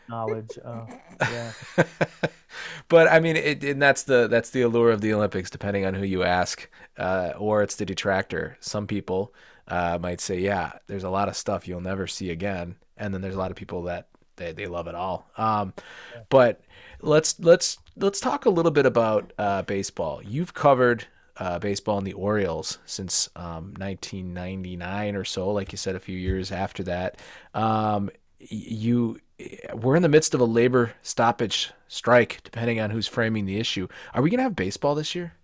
[0.09, 0.59] knowledge.
[0.64, 0.87] Uh,
[1.21, 1.53] yeah.
[2.88, 5.94] but I mean, it, and that's the that's the allure of the Olympics, depending on
[5.94, 8.57] who you ask, uh, or it's the detractor.
[8.61, 9.35] Some people
[9.66, 13.21] uh, might say, "Yeah, there's a lot of stuff you'll never see again," and then
[13.21, 14.07] there's a lot of people that
[14.38, 15.29] they, they love it all.
[15.37, 15.75] Um,
[16.14, 16.23] yeah.
[16.31, 16.62] But
[17.00, 20.22] let's let's let's talk a little bit about uh, baseball.
[20.22, 21.06] You've covered
[21.37, 26.16] uh, baseball in the Orioles since um, 1999 or so, like you said, a few
[26.16, 27.20] years after that.
[27.54, 29.20] Um, you
[29.74, 33.88] we're in the midst of a labor stoppage strike, depending on who's framing the issue.
[34.14, 35.34] Are we going to have baseball this year?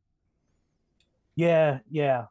[1.37, 2.27] Yeah, yeah.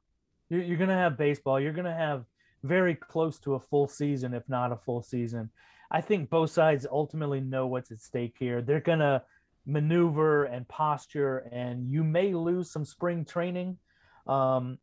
[0.49, 1.59] You're, you're going to have baseball.
[1.59, 2.25] You're going to have
[2.63, 5.49] very close to a full season, if not a full season.
[5.93, 8.61] I think both sides ultimately know what's at stake here.
[8.61, 9.21] They're going to
[9.65, 13.77] maneuver and posture, and you may lose some spring training,
[14.27, 14.79] um,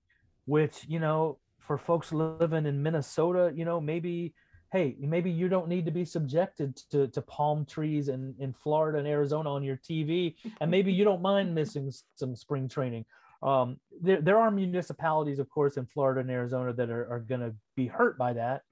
[0.47, 4.35] which, you know, for folks living in Minnesota, you know, maybe–
[4.73, 8.99] hey, maybe you don't need to be subjected to, to palm trees in, in Florida
[8.99, 13.05] and Arizona on your TV, and maybe you don't mind missing some spring training.
[13.43, 17.41] Um, there, there are municipalities, of course, in Florida and Arizona that are, are going
[17.41, 18.63] to be hurt by that.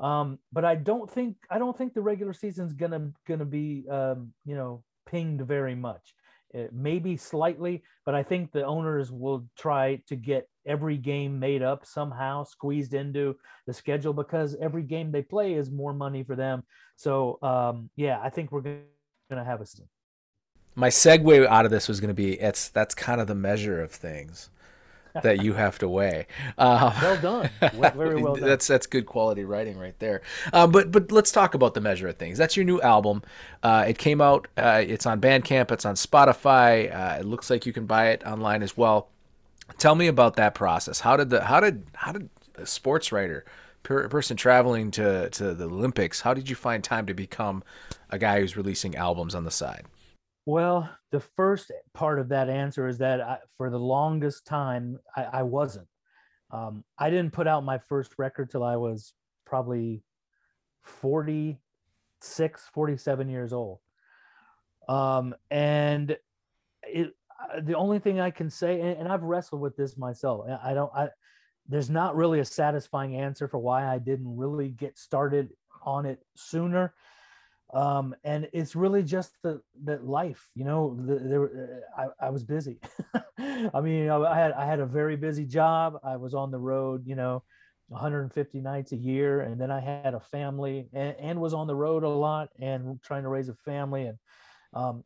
[0.00, 4.32] Um, but I don't think I don't think the regular season's gonna gonna be um,
[4.44, 6.14] you know pinged very much.
[6.72, 11.86] Maybe slightly, but I think the owners will try to get every game made up
[11.86, 13.36] somehow, squeezed into
[13.68, 16.64] the schedule because every game they play is more money for them.
[16.96, 19.88] So um, yeah, I think we're to have a season.
[20.74, 23.80] My segue out of this was going to be it's that's kind of the measure
[23.80, 24.50] of things
[25.22, 26.26] that you have to weigh.
[26.58, 27.50] Uh, well done,
[27.94, 28.48] very well done.
[28.48, 30.22] That's that's good quality writing right there.
[30.52, 32.38] Um, but but let's talk about the measure of things.
[32.38, 33.22] That's your new album.
[33.62, 34.48] Uh, it came out.
[34.56, 35.70] Uh, it's on Bandcamp.
[35.70, 36.94] It's on Spotify.
[36.94, 39.08] Uh, it looks like you can buy it online as well.
[39.78, 41.00] Tell me about that process.
[41.00, 43.44] How did the how did how did a sports writer,
[43.82, 47.62] per, person traveling to to the Olympics, how did you find time to become
[48.10, 49.84] a guy who's releasing albums on the side?
[50.46, 55.24] Well, the first part of that answer is that I, for the longest time I,
[55.24, 55.88] I wasn't.
[56.50, 59.12] Um, I didn't put out my first record till I was
[59.46, 60.02] probably
[60.82, 63.78] 46, 47 years old.
[64.88, 66.16] Um, and
[66.82, 67.14] it
[67.62, 70.46] the only thing I can say, and, and, I've wrestled with this myself.
[70.62, 70.90] I don't.
[70.94, 71.08] I
[71.68, 75.50] there's not really a satisfying answer for why I didn't really get started
[75.84, 76.94] on it sooner.
[77.72, 80.96] Um, and it's really just the that life, you know.
[80.98, 82.80] The, there, I, I was busy.
[83.38, 85.98] I mean, I had I had a very busy job.
[86.02, 87.44] I was on the road, you know,
[87.88, 91.76] 150 nights a year, and then I had a family and, and was on the
[91.76, 94.18] road a lot and trying to raise a family and
[94.72, 95.04] um,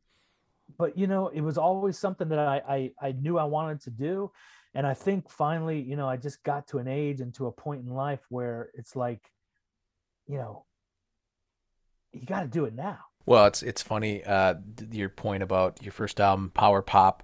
[0.79, 3.91] but you know, it was always something that I, I I knew I wanted to
[3.91, 4.33] do,
[4.75, 7.53] and I think finally, you know, I just got to an age and to a
[7.53, 9.21] point in life where it's like,
[10.27, 10.65] you know,
[12.15, 12.99] you got to do it now.
[13.27, 14.55] Well, it's it's funny uh,
[14.91, 17.23] your point about your first album, Power Pop.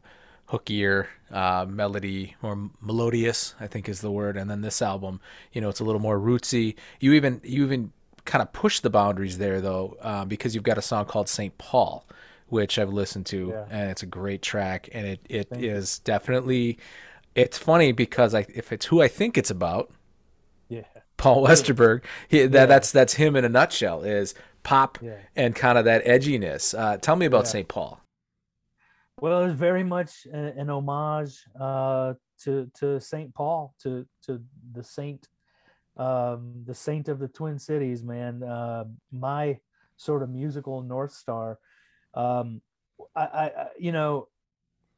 [0.49, 4.37] hookier uh, melody, more melodious, I think is the word.
[4.37, 5.21] And then this album,
[5.53, 6.75] you know, it's a little more rootsy.
[7.01, 7.93] You even you even
[8.25, 11.57] kind of push the boundaries there though, uh, because you've got a song called Saint
[11.59, 12.05] Paul,
[12.49, 13.67] which I've listened to, Yeah.
[13.71, 15.83] and it's a great track, and it it Thank you.
[16.05, 16.79] definitely.
[17.37, 19.93] It's funny because I, if it's who I think it's about,
[20.69, 20.83] Yeah.
[21.17, 22.67] Paul Westerberg, he, that, Yeah.
[22.67, 24.03] that's that's him in a nutshell.
[24.03, 25.19] Is pop Yeah.
[25.37, 26.79] and kind of that edginess.
[26.79, 27.51] Uh, tell me about Yeah.
[27.51, 28.01] Saint Paul.
[29.21, 34.43] Well, it's very much a- an homage uh, to to Saint Paul, to to
[34.73, 35.29] the saint,
[35.97, 38.43] um, the saint of the Twin Cities, man.
[38.43, 39.61] Uh, my
[39.97, 41.59] sort of musical north star.
[42.15, 42.63] Um,
[43.15, 44.29] I, I, I- you know,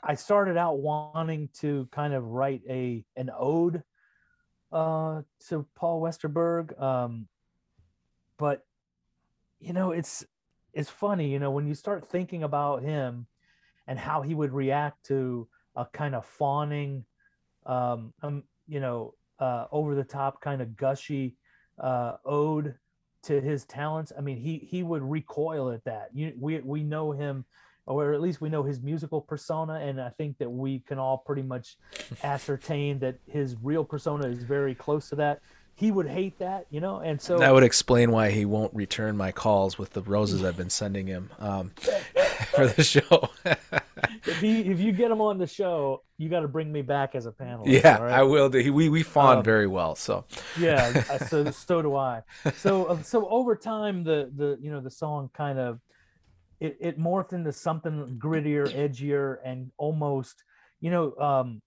[0.03, 3.83] I started out wanting to kind of write a an ode
[4.71, 7.29] uh, to Paul Westerberg, um,
[8.39, 8.65] but
[9.63, 10.25] you know, it's
[10.75, 13.27] it's funny, you know, when you start thinking about him
[13.87, 15.47] and how he would react to
[15.77, 17.05] a kind of fawning,
[17.67, 21.37] um, um you know, uh, over the top kind of gushy
[21.79, 22.75] uh, ode
[23.23, 24.13] to his talents.
[24.17, 26.11] I mean, he he would recoil at that.
[26.13, 27.45] You, we we know him,
[27.87, 31.19] or at least we know his musical persona, and I think that we can all
[31.19, 31.77] pretty much
[32.25, 35.41] ascertain that his real persona is very close to that.
[35.75, 39.17] He would hate that, you know, and so That would explain why he won't return
[39.17, 41.71] my calls with the roses I've been sending him um,
[42.55, 43.31] for the show.
[44.27, 47.15] if he if you get him on the show, you got to bring me back
[47.15, 47.83] as a panelist.
[47.83, 48.13] yeah, all right?
[48.13, 48.49] I will.
[48.49, 48.73] Do.
[48.73, 49.95] We we fawn Um, very well.
[49.97, 50.25] So
[50.59, 52.23] yeah so so do i
[52.57, 55.81] so uh, so over time the the you know the song kind of
[56.61, 60.45] it, it morphed into something grittier edgier and almost
[60.81, 61.63] you know um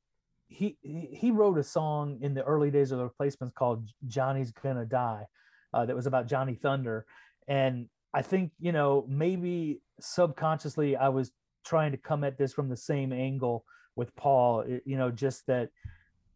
[0.48, 4.86] he he wrote a song in the early days of the replacements called johnny's gonna
[4.86, 5.26] die
[5.74, 7.06] uh, that was about johnny thunder
[7.48, 11.32] and i think you know maybe subconsciously i was
[11.66, 15.70] trying to come at this from the same angle with paul you know just that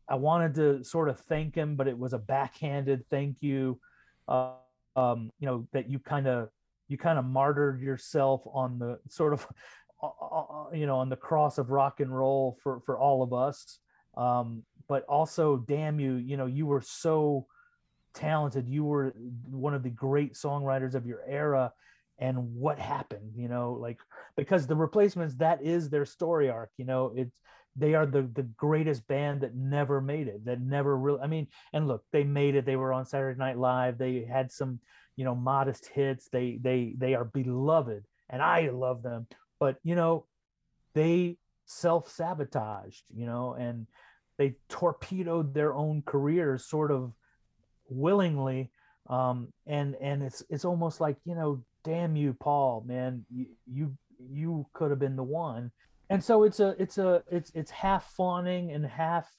[0.10, 3.80] I wanted to sort of thank him, but it was a backhanded thank you.
[4.28, 4.54] Uh,
[4.96, 6.50] um, you know that you kind of
[6.88, 9.48] you kind of martyred yourself on the sort of
[10.04, 13.34] uh, uh, you know on the cross of rock and roll for for all of
[13.34, 13.80] us.
[14.20, 17.48] Um, but also, damn you, you know you were so
[18.14, 18.68] talented.
[18.68, 19.14] You were
[19.50, 21.74] one of the great songwriters of your era.
[22.22, 24.00] And what happened, you know, like
[24.36, 27.40] because the replacements, that is their story arc, you know, it's
[27.76, 31.48] they are the the greatest band that never made it that never really i mean
[31.74, 34.80] and look they made it they were on saturday night live they had some
[35.16, 39.28] you know modest hits they they they are beloved and i love them
[39.60, 40.26] but you know
[40.94, 43.88] they self-sabotaged you know and
[44.40, 47.14] they torpedoed their own careers sort of
[47.90, 48.72] willingly
[49.10, 53.96] um and and it's it's almost like you know damn you paul man you you,
[54.32, 55.72] you could have been the one.
[56.10, 59.30] And so it's a it's a it's it's half fawning and half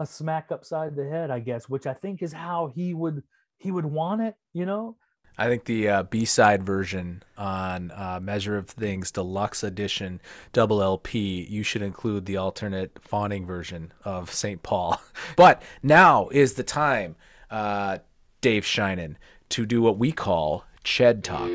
[0.00, 3.22] a smack upside the head i guess which i think is how he would
[3.58, 4.96] he would want it you know
[5.36, 10.20] I think the uh, B-side version on uh, Measure of Things Deluxe Edition
[10.52, 14.62] Double LP, you should include the alternate fawning version of St.
[14.62, 15.00] Paul.
[15.36, 17.16] But now is the time,
[17.50, 17.98] uh,
[18.40, 19.16] Dave Sheinin,
[19.48, 21.50] to do what we call Ched Talk.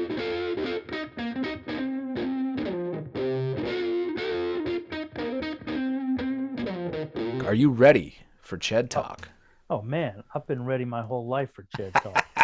[7.46, 9.30] Are you ready for Ched Talk?
[9.70, 12.26] oh man i've been ready my whole life for ched talk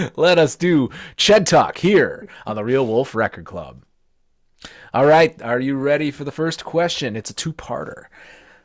[0.16, 3.84] Let us do Ched Talk here on the Real Wolf Record Club.
[4.92, 7.16] All right, are you ready for the first question?
[7.16, 8.04] It's a two-parter.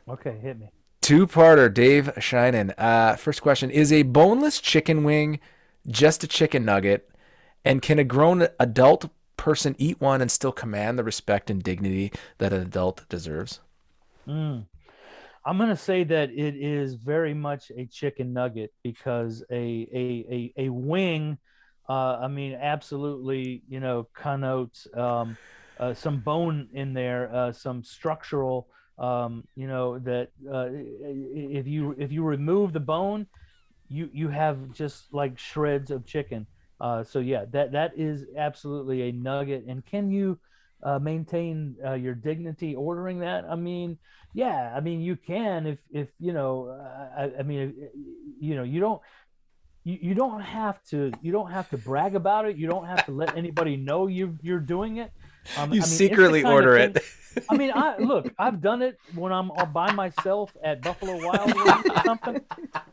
[0.08, 2.74] okay hit me Two-parter, Dave Sheinin.
[2.76, 5.38] Uh, first question: Is a boneless chicken wing
[5.86, 7.08] just a chicken nugget,
[7.64, 12.10] and can a grown adult person eat one and still command the respect and dignity
[12.38, 13.60] that an adult deserves?
[14.26, 14.64] Mm.
[15.46, 20.52] I'm going to say that it is very much a chicken nugget because a a
[20.58, 21.38] a, a wing,
[21.88, 25.36] uh, I mean, absolutely, you know, connotes um,
[25.78, 28.66] uh, some bone in there, uh, some structural,
[28.98, 33.28] um, you know, that uh, if you if you remove the bone,
[33.88, 36.44] you you have just like shreds of chicken.
[36.80, 39.64] Uh, so yeah, that that is absolutely a nugget.
[39.68, 40.40] And can you
[40.82, 43.44] uh, maintain your dignity ordering that?
[43.48, 43.96] I mean,
[44.36, 46.68] yeah, I mean you can if if you know.
[46.68, 47.88] Uh, I, I mean,
[48.38, 49.00] you know, you don't.
[49.84, 53.06] You, you don't have to you don't have to brag about it you don't have
[53.06, 55.12] to let anybody know you you're doing it
[55.56, 56.98] Um, you I mean, secretly order it.
[57.50, 61.54] I mean, I look, I've done it when I'm all by myself at Buffalo Wild
[61.54, 62.40] Wings or something.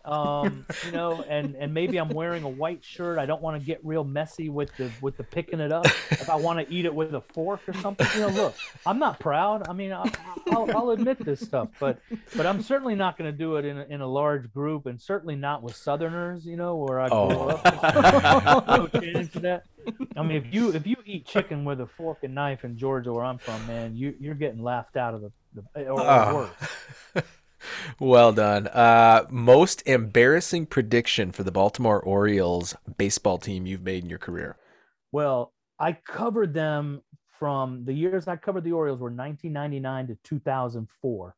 [0.04, 3.20] Um, you know, and and maybe I'm wearing a white shirt.
[3.20, 5.86] I don't want to get real messy with the with the picking it up.
[6.12, 9.00] If I want to eat it with a fork or something, you know, look, I'm
[9.00, 9.66] not proud.
[9.70, 10.12] I mean, I,
[10.52, 12.00] I'll, I'll admit this stuff, but
[12.36, 15.02] but I'm certainly not going to do it in a, in a large group, and
[15.02, 16.46] certainly not with Southerners.
[16.46, 17.48] You know, where I grew Oh.
[17.48, 18.68] up.
[18.94, 19.64] no chance for that.
[20.18, 23.12] I mean, if you if you eat chicken with a fork and knife in Georgia,
[23.12, 26.50] where I'm from, man, you you're getting laughed out of the, the or, Oh.
[27.16, 27.26] worse.
[28.00, 28.68] well done.
[28.68, 34.58] Uh, most embarrassing prediction for the Baltimore Orioles baseball team you've made in your career.
[35.12, 37.02] Well, I covered them
[37.40, 41.36] from the years I covered the Orioles were 1999 to 2004,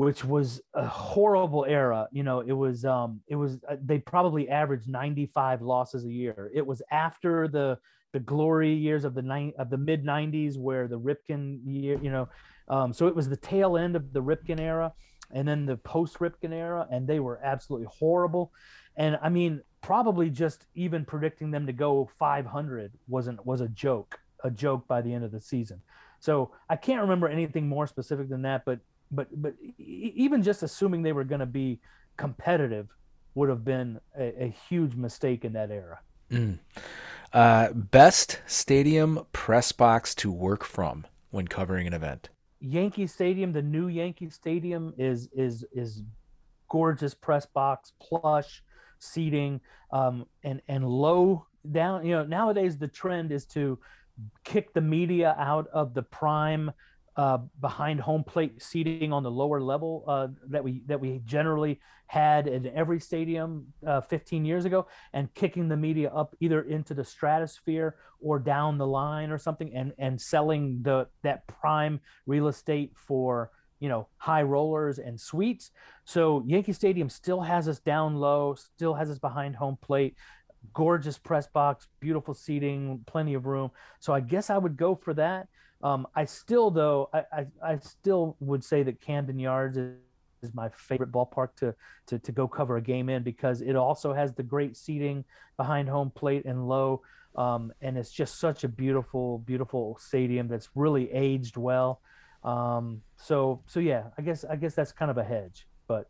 [0.00, 2.08] which was a horrible era.
[2.10, 6.50] You know, it was um it was uh, they probably averaged 95 losses a year.
[6.54, 7.78] It was after the
[8.14, 12.10] the glory years of the nine of the mid 90s where the Ripken year, you
[12.10, 12.30] know,
[12.68, 14.90] um, so it was the tail end of the Ripken era
[15.32, 18.52] and then the post Ripken era, and they were absolutely horrible.
[18.96, 24.18] And I mean, probably just even predicting them to go 500 wasn't was a joke,
[24.44, 25.82] a joke by the end of the season.
[26.20, 28.80] So I can't remember anything more specific than that, but
[29.10, 31.80] but but even just assuming they were going to be
[32.16, 32.88] competitive
[33.34, 36.00] would have been a, a huge mistake in that era.
[36.30, 36.58] Mm.
[37.32, 42.28] Uh, best stadium press box to work from when covering an event.
[42.60, 46.02] Yankee Stadium, the new Yankee Stadium is is is
[46.68, 48.62] gorgeous press box, plush
[48.98, 49.60] seating,
[49.92, 52.04] um, and and low down.
[52.04, 53.78] You know, nowadays the trend is to
[54.44, 56.70] kick the media out of the prime
[57.20, 61.78] uh, behind home plate seating on the lower level uh, that we that we generally
[62.06, 66.94] had in every stadium uh, 15 years ago, and kicking the media up either into
[66.94, 72.48] the stratosphere or down the line or something, and and selling the that prime real
[72.48, 73.50] estate for
[73.80, 75.72] you know high rollers and suites.
[76.06, 80.16] So Yankee Stadium still has us down low, still has us behind home plate.
[80.72, 83.72] Gorgeous press box, beautiful seating, plenty of room.
[83.98, 85.48] So I guess I would go for that.
[85.82, 89.96] Um, I still, though, I, I, I still would say that Camden Yards is,
[90.42, 91.74] is my favorite ballpark to,
[92.06, 95.24] to to go cover a game in because it also has the great seating
[95.56, 97.02] behind home plate and low,
[97.36, 102.00] um, and it's just such a beautiful, beautiful stadium that's really aged well.
[102.44, 106.08] Um, so so yeah, I guess I guess that's kind of a hedge, but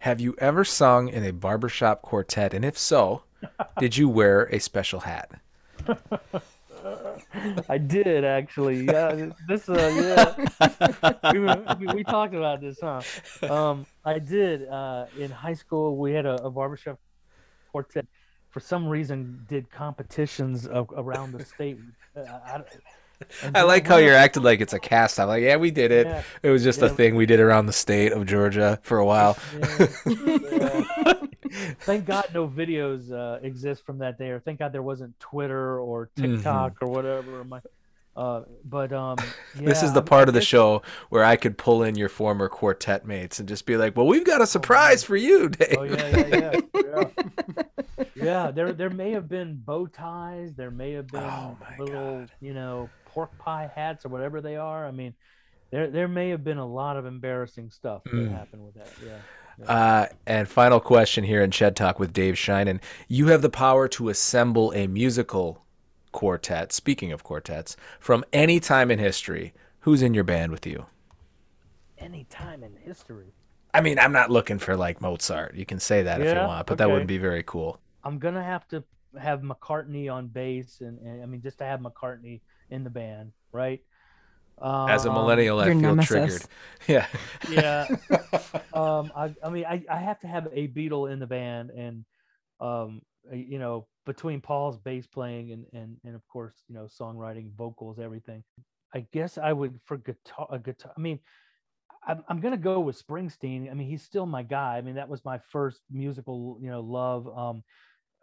[0.00, 2.54] Have you ever sung in a barbershop quartet?
[2.54, 3.24] And if so,
[3.78, 5.30] did you wear a special hat?
[7.68, 8.84] I did actually.
[8.84, 9.68] Yeah, this.
[9.68, 13.02] Uh, yeah, we, were, we, we talked about this, huh?
[13.48, 14.68] Um, I did.
[14.68, 16.98] Uh, in high school, we had a, a barbershop
[17.70, 18.06] quartet.
[18.50, 21.78] For some reason, did competitions of, around the state.
[22.16, 22.62] Uh, I,
[23.54, 25.18] I like how you're acting like it's a cast.
[25.18, 26.06] I'm like, yeah, we did it.
[26.06, 29.04] Yeah, It was just a thing we did around the state of Georgia for a
[29.04, 29.36] while.
[29.58, 31.12] yeah, yeah.
[31.80, 35.80] Thank God no videos uh, exist from that day, or thank God there wasn't Twitter
[35.80, 36.34] or Mm-hmm.
[36.36, 37.44] TikTok or whatever.
[37.44, 37.60] My,
[38.16, 39.16] uh, but um,
[39.54, 42.08] this is the I- I part of the show where I could pull in your
[42.08, 45.76] former quartet mates and just be like, "Well, we've got a surprise for you, Dave."
[45.78, 46.60] Oh yeah, yeah, yeah.
[46.74, 47.62] yeah.
[48.14, 52.30] yeah, there there may have been bow ties, there may have been Oh, little, God.
[52.40, 54.86] you know, pork pie hats or whatever they are.
[54.86, 55.14] I mean,
[55.70, 58.32] there there may have been a lot of embarrassing stuff that Mm.
[58.32, 58.90] happened with that.
[59.04, 59.18] Yeah.
[59.66, 62.80] Uh, and final question here in Shed Talk with Dave Sheinin.
[63.08, 65.64] You have the power to assemble a musical
[66.12, 69.52] quartet, speaking of quartets, from any time in history.
[69.80, 70.86] Who's in your band with you?
[71.98, 73.34] Any time in history.
[73.74, 75.54] I mean, I'm not looking for like Mozart.
[75.54, 77.80] You can say that if you want, but that wouldn't be very cool.
[78.04, 78.84] I'm gonna have to
[79.20, 82.40] have McCartney on bass, and, and I mean just to have McCartney
[82.70, 83.82] in the band, right?
[84.62, 86.08] As a Um, millennial, I feel nemesis.
[86.08, 86.42] triggered.
[86.88, 87.06] Yeah.
[87.50, 87.86] yeah.
[88.72, 92.04] um, I, I mean, I, I have to have a Beatle in the band, and
[92.60, 96.86] um, uh, you know, between Paul's bass playing and and and of course, you know,
[96.86, 98.42] songwriting, vocals, everything.
[98.94, 100.46] I guess I would for guitar.
[100.50, 100.92] A guitar.
[100.96, 101.18] I mean,
[102.06, 103.70] I'm I'm gonna go with Springsteen.
[103.70, 104.78] I mean, he's still my guy.
[104.78, 107.28] I mean, that was my first musical, you know, love.
[107.28, 107.62] Um,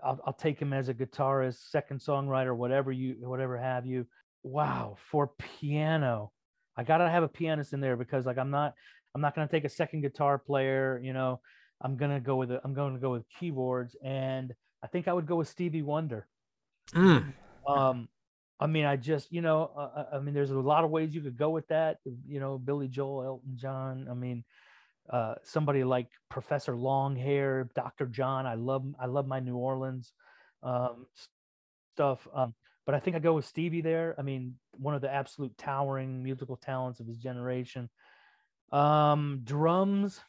[0.03, 4.07] I'll, I'll take him as a guitarist, second songwriter, whatever you, whatever have you.
[4.45, 6.31] Wow, for piano,
[6.77, 8.75] I gotta have a pianist in there because like I'm not,
[9.15, 11.01] I'm not gonna take a second guitar player.
[11.03, 11.41] You know,
[11.81, 15.13] I'm gonna go with, a, I'm going to go with keyboards, and I think I
[15.13, 16.27] would go with Stevie Wonder.
[16.93, 17.33] Mm.
[17.67, 18.07] Um,
[18.59, 21.15] I mean, I just, you know, uh, I- I mean, there's a lot of ways
[21.15, 21.97] you could go with that.
[22.27, 24.07] You know, Billy Joel, Elton John.
[24.07, 24.43] I mean,
[25.09, 28.05] uh, somebody like Professor Longhair, Dr.
[28.05, 28.45] John.
[28.45, 30.13] I love, I love my New Orleans
[30.61, 31.07] um,
[31.95, 32.27] stuff.
[32.31, 32.53] Um,
[32.85, 34.15] but I think I go with Stevie there.
[34.17, 37.89] I mean, one of the absolute towering musical talents of his generation.
[38.71, 40.19] Um, drums.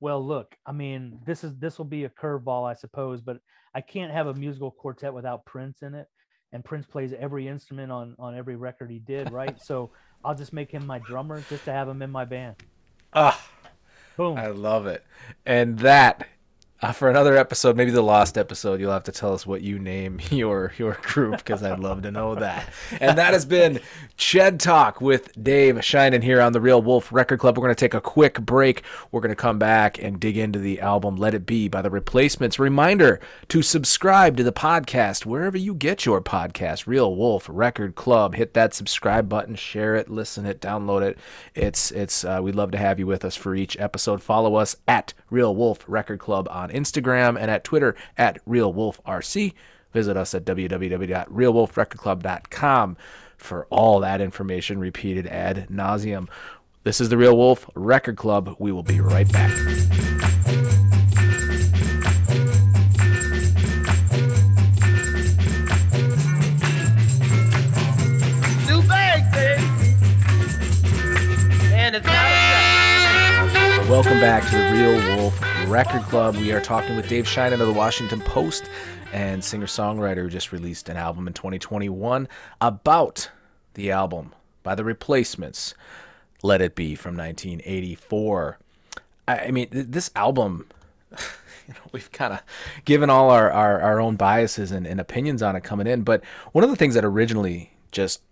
[0.00, 3.38] Well, look, I mean, this is this will be a curveball, I suppose, but
[3.74, 6.06] I can't have a musical quartet without Prince in it.
[6.52, 9.60] And Prince plays every instrument on on every record he did, right?
[9.62, 9.90] so
[10.24, 12.56] I'll just make him my drummer just to have him in my band.
[13.14, 13.48] Ah,
[14.18, 14.36] Boom.
[14.36, 15.04] I love it.
[15.46, 16.26] And that
[16.80, 19.80] uh, for another episode, maybe the last episode, you'll have to tell us what you
[19.80, 22.68] name your your group because I'd love to know that.
[23.00, 23.80] And that has been
[24.16, 27.56] Ched Talk with Dave Sheinin here on the Real Wolf Record Club.
[27.56, 28.82] We're going to take a quick break.
[29.10, 31.90] We're going to come back and dig into the album Let It Be by the
[31.90, 32.60] Replacements.
[32.60, 36.86] Reminder to subscribe to the podcast wherever you get your podcast.
[36.86, 38.36] Real Wolf Record Club.
[38.36, 41.18] Hit that subscribe button, share it, listen it, download it.
[41.56, 44.22] It's it's uh, we'd love to have you with us for each episode.
[44.22, 49.52] Follow us at Real Wolf Record Club on Instagram and at Twitter at RealWolfRC.
[49.92, 52.96] Visit us at www.realwolfrecordclub.com
[53.36, 56.28] for all that information repeated ad nauseum.
[56.84, 58.54] This is the Real Wolf Record Club.
[58.58, 59.50] We will be right back.
[68.66, 69.62] New bag, baby.
[71.74, 76.34] And it's not Welcome back to the Real Wolf Record Club.
[76.36, 78.70] We are talking with Dave Sheinin of the Washington Post
[79.12, 82.26] and singer songwriter who just released an album in 2021
[82.62, 83.30] about
[83.74, 85.74] the album by the Replacements,
[86.42, 88.58] Let It Be from 1984.
[89.26, 90.68] I, I mean, th- this album,
[91.68, 92.40] you know, we've kind of
[92.86, 96.24] given all our, our, our own biases and, and opinions on it coming in, but
[96.52, 98.22] one of the things that originally just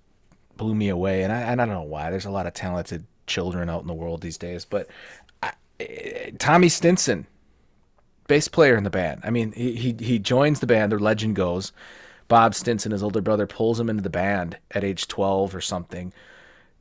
[0.57, 2.11] blew me away, and I, and I don't know why.
[2.11, 4.89] There's a lot of talented children out in the world these days, but
[6.39, 7.27] Tommy Stinson,
[8.29, 9.21] bass player in the band.
[9.25, 10.93] I mean, he, he joins the band.
[10.93, 11.73] The legend goes,
[12.29, 16.13] Bob Stinson, his older brother, pulls him into the band at age 12 or something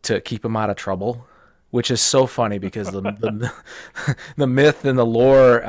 [0.03, 1.27] to keep him out of trouble.
[1.71, 3.51] Which is so funny because the the,
[4.37, 5.67] the myth and the lore, uh,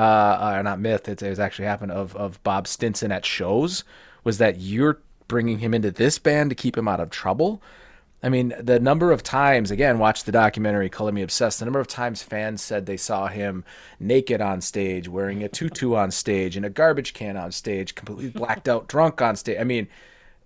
[0.58, 3.82] uh, not myth, it was actually happened of of Bob Stinson at shows
[4.22, 7.60] was that you're bringing him into this band to keep him out of trouble.
[8.22, 11.80] I mean, the number of times, again, watch the documentary Color Me Obsessed, the number
[11.80, 13.64] of times fans said they saw him
[14.00, 18.30] naked on stage, wearing a tutu on stage, and a garbage can on stage, completely
[18.30, 19.58] blacked out, drunk on stage.
[19.60, 19.86] I mean,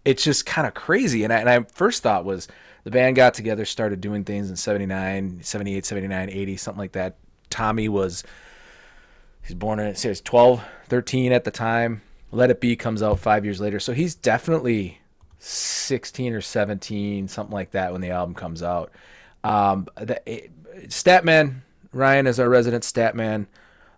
[0.04, 1.22] it's just kind of crazy.
[1.24, 2.48] And I, and I first thought was
[2.84, 7.16] the band got together, started doing things in 79, 78, 79, 80, something like that.
[7.50, 8.24] Tommy was,
[9.42, 12.02] he's born in, he was 12, 13 at the time.
[12.32, 13.80] Let It Be comes out five years later.
[13.80, 14.99] So he's definitely
[15.40, 18.92] 16 or 17, something like that, when the album comes out.
[19.42, 20.50] Um, the, it,
[20.88, 21.62] Statman,
[21.92, 23.46] Ryan is our resident Statman.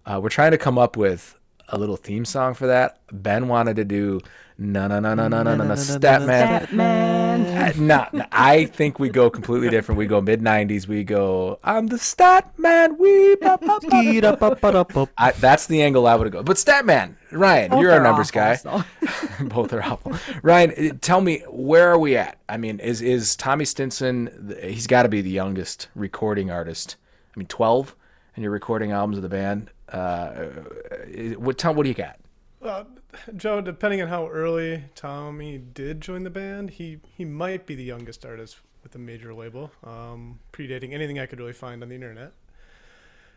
[0.07, 1.38] Uh, we're trying to come up with
[1.72, 3.00] a little theme song for that.
[3.10, 4.20] Ben wanted to do
[4.58, 6.66] no no no no no no no no Statman.
[6.66, 7.76] Statman.
[7.78, 9.98] No, no, I think we go completely different.
[9.98, 10.86] We go mid '90s.
[10.86, 12.98] We go, I'm the Statman.
[12.98, 13.36] We.
[13.36, 13.80] ba, ba,
[14.38, 16.42] ba, ba, ba." I, that's the angle I would go.
[16.42, 18.84] But Statman, Ryan, Both you're our numbers awful, guy.
[19.40, 19.44] so.
[19.46, 20.12] Both are awful.
[20.42, 22.38] Ryan, uh, tell me where are we at?
[22.48, 24.54] I mean, is is Tommy Stinson?
[24.62, 26.96] He's got to be the youngest recording artist.
[27.34, 27.96] I mean, 12,
[28.36, 29.70] and you're recording albums of the band.
[29.93, 30.47] Uh,
[31.36, 32.18] what tell what do you got?
[32.62, 32.84] Uh,
[33.36, 37.82] Joe, depending on how early Tommy did join the band, he, he might be the
[37.82, 41.95] youngest artist with a major label, um, predating anything I could really find on the
[41.95, 42.32] internet.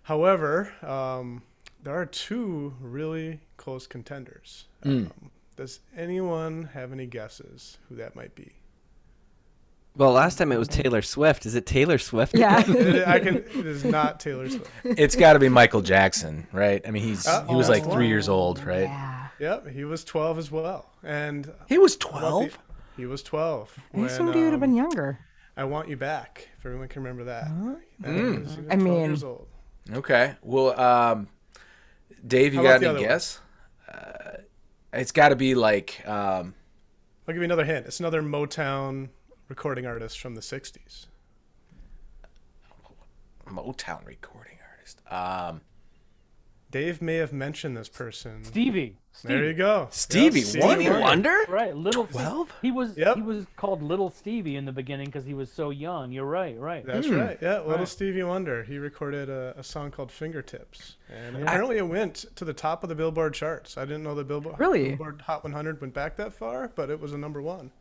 [0.03, 1.41] However, um,
[1.81, 4.65] there are two really close contenders.
[4.83, 8.53] Um, does anyone have any guesses who that might be?
[9.97, 11.45] Well, last time it was Taylor Swift.
[11.45, 12.35] Is it Taylor Swift?
[12.35, 12.57] Yeah.
[13.07, 13.35] I can.
[13.55, 14.69] It is not Taylor Swift.
[14.83, 16.81] It's got to be Michael Jackson, right?
[16.85, 18.83] I mean, he's Uh, he was like three years old, right?
[18.83, 19.27] Yeah.
[19.39, 22.57] Yep, he was 12 as well, and He was 12.
[22.95, 23.73] He was 12.
[23.77, 25.19] I when, assumed he would have been younger.
[25.57, 27.47] I Want You Back, if everyone can remember that.
[27.99, 28.39] That Mm.
[28.45, 29.47] was- was I 12 mean- years old.
[29.93, 30.35] Okay.
[30.41, 31.27] Well, um,
[32.25, 33.39] Dave, you How got any guess?
[33.91, 34.37] Uh,
[34.93, 36.53] it's got to be like um,
[37.27, 37.85] I'll give you another hint.
[37.87, 39.09] It's another Motown
[39.47, 41.05] recording artist from the 60s.
[43.47, 45.01] Motown recording artist.
[45.11, 45.61] Um,
[46.71, 48.43] Dave may have mentioned this person.
[48.43, 48.97] Stevie.
[49.23, 49.87] There you go.
[49.91, 50.99] Stevie Yep, Wonder?
[50.99, 51.37] Wonder?
[51.47, 52.51] Right, little 12?
[52.61, 53.15] He was Yep.
[53.15, 56.11] he was called Little Stevie in the beginning because he was so young.
[56.11, 56.85] You're right, right.
[56.85, 57.15] That's Hmm.
[57.19, 57.37] right.
[57.41, 57.87] Yeah, little Right.
[57.87, 58.63] Stevie Wonder.
[58.63, 62.89] He recorded a, a song called Fingertips, and apparently it went to the top of
[62.89, 63.77] the Billboard charts.
[63.77, 64.89] I didn't know the Billboard Really?
[64.89, 67.71] Billboard Hot 100 went back that far, but it was a number one.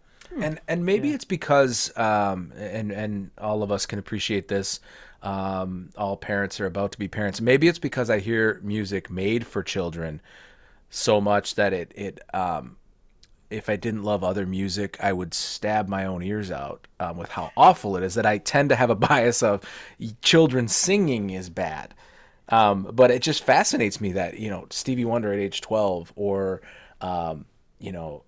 [0.40, 4.80] And and maybe it's because um, and and all of us can appreciate this.
[5.22, 7.40] Um, all parents are about to be parents.
[7.40, 10.20] Maybe it's because I hear music made for children
[10.90, 12.76] so much that it it um,
[13.50, 17.30] if I didn't love other music, I would stab my own ears out um, with
[17.30, 18.14] how awful it is.
[18.14, 19.62] That I tend to have a bias of
[20.22, 21.94] children singing is bad.
[22.50, 26.60] Um, but it just fascinates me that you know Stevie Wonder at age 12 or
[27.00, 27.46] um,
[27.78, 28.22] you know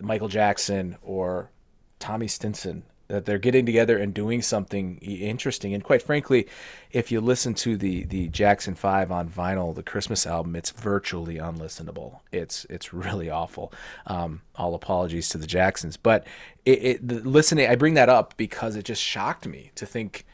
[0.00, 1.50] Michael Jackson or
[1.98, 5.74] Tommy Stinson that they're getting together and doing something interesting.
[5.74, 6.46] And quite frankly,
[6.90, 11.36] if you listen to the the Jackson Five on vinyl, the Christmas album, it's virtually
[11.36, 12.20] unlistenable.
[12.32, 13.72] It's it's really awful.
[14.06, 16.26] Um, all apologies to the Jacksons, but
[16.64, 17.68] it, it listening.
[17.68, 20.26] I bring that up because it just shocked me to think.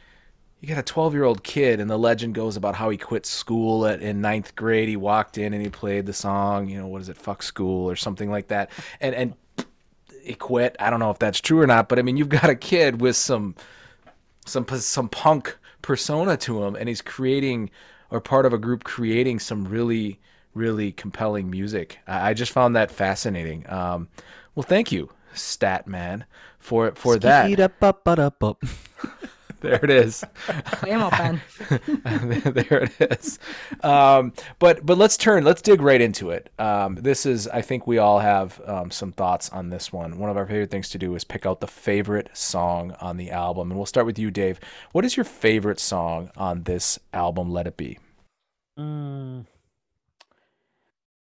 [0.61, 3.25] You got a 12 year old kid, and the legend goes about how he quit
[3.25, 4.89] school at, in ninth grade.
[4.89, 7.91] He walked in and he played the song, you know, what is it, fuck school
[7.91, 8.71] or something like that.
[9.01, 9.35] And, and
[10.23, 10.77] he quit.
[10.79, 13.01] I don't know if that's true or not, but I mean, you've got a kid
[13.01, 13.55] with some
[14.47, 17.71] some some punk persona to him, and he's creating
[18.11, 20.21] or part of a group creating some really
[20.55, 21.99] really compelling music.
[22.07, 23.65] I, just found that fascinating.
[23.69, 24.09] Um,
[24.55, 26.25] well, thank you, Stat Man,
[26.59, 27.49] for for that.
[29.61, 30.25] there it is.
[30.85, 31.41] Game open.
[31.69, 33.39] there it is.
[33.83, 35.45] Um, but but let's turn.
[35.45, 36.51] Let's dig right into it.
[36.59, 37.49] Um, this is.
[37.49, 40.19] I think we all have um, some thoughts on this one.
[40.19, 43.31] One of our favorite things to do is pick out the favorite song on the
[43.31, 44.61] album, and we'll start with you, Dave.
[44.93, 47.51] What is your favorite song on this album?
[47.51, 47.99] Let it be.
[48.79, 49.47] Mm.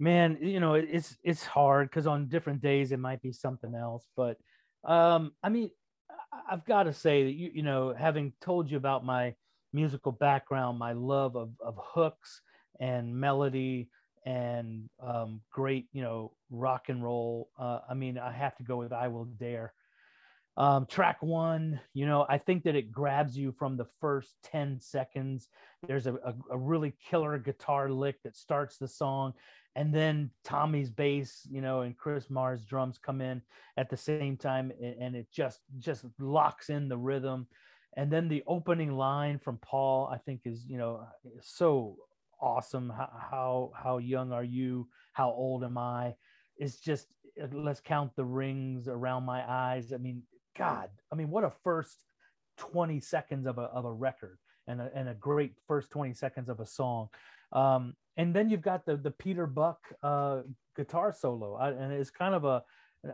[0.01, 4.07] Man, you know it's it's hard because on different days it might be something else,
[4.17, 4.39] but
[4.85, 5.71] um, I mean
[6.51, 9.35] I've got to say that you you know having told you about my
[9.73, 12.41] musical background, my love of of hooks
[12.81, 13.89] and melody
[14.27, 17.51] and um, great you know rock and roll.
[17.59, 19.73] Uh, I mean, I have to go with "I Will Dare."
[20.57, 24.81] Um, track one, you know, I think that it grabs you from the first 10
[24.81, 25.49] seconds.
[25.85, 29.33] There's a, a, a really killer guitar lick that starts the song
[29.77, 33.43] and then Tommy's bass, you know, and Chris Mars' drums come in
[33.77, 37.47] at the same time, and it just just locks in the rhythm.
[37.97, 41.07] And then the opening line from Paul, I think, is you know
[41.41, 41.97] so
[42.41, 42.91] awesome.
[42.91, 44.89] How how, how young are you?
[45.13, 46.15] How old am I?
[46.57, 47.09] It's just
[47.53, 49.93] let's count the rings around my eyes.
[49.93, 50.23] I mean,
[50.57, 51.99] God, I mean, what a first
[52.57, 56.49] twenty seconds of a of a record, and a, and a great first twenty seconds
[56.49, 57.09] of a song.
[57.53, 60.43] Um, and then you've got the the Peter Buck uh,
[60.77, 62.63] guitar solo, I, and it's kind of a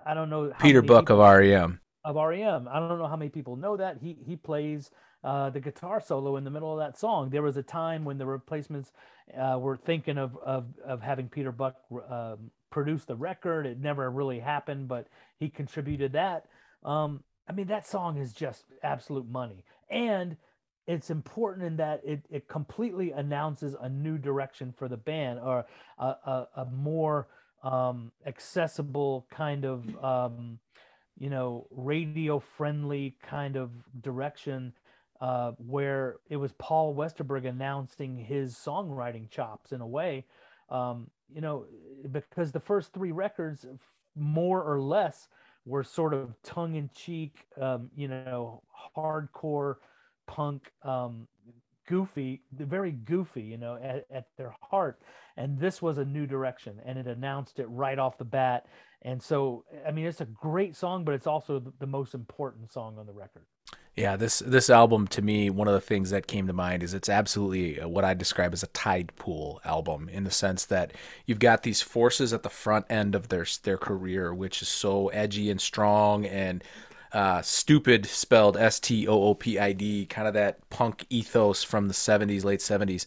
[0.04, 2.68] I don't know Peter Buck people, of REM of REM.
[2.68, 4.90] I don't know how many people know that he he plays
[5.22, 7.30] uh, the guitar solo in the middle of that song.
[7.30, 8.92] There was a time when the replacements
[9.38, 11.76] uh, were thinking of of of having Peter Buck
[12.08, 13.66] um, produce the record.
[13.66, 16.46] It never really happened, but he contributed that.
[16.84, 20.36] Um, I mean, that song is just absolute money, and
[20.86, 25.66] it's important in that it, it completely announces a new direction for the band or
[25.98, 27.28] a, a, a more
[27.62, 30.58] um, accessible kind of um,
[31.18, 33.70] you know radio friendly kind of
[34.00, 34.72] direction
[35.20, 40.24] uh, where it was Paul Westerberg announcing his songwriting chops in a way
[40.70, 41.66] um, you know
[42.10, 43.66] because the first three records
[44.16, 45.28] more or less
[45.66, 48.62] were sort of tongue in cheek um, you know
[48.96, 49.76] hardcore
[50.30, 51.26] punk, um,
[51.88, 55.00] goofy, very goofy, you know, at, at their heart.
[55.36, 58.66] And this was a new direction, and it announced it right off the bat.
[59.02, 62.96] And so, I mean, it's a great song, but it's also the most important song
[62.98, 63.44] on the record.
[63.96, 66.94] Yeah, this this album to me, one of the things that came to mind is
[66.94, 70.92] it's absolutely what I describe as a tide pool album in the sense that
[71.26, 75.08] you've got these forces at the front end of their their career, which is so
[75.08, 76.62] edgy and strong and
[77.12, 81.62] uh, stupid spelled S T O O P I D, kind of that punk ethos
[81.62, 83.06] from the 70s, late 70s.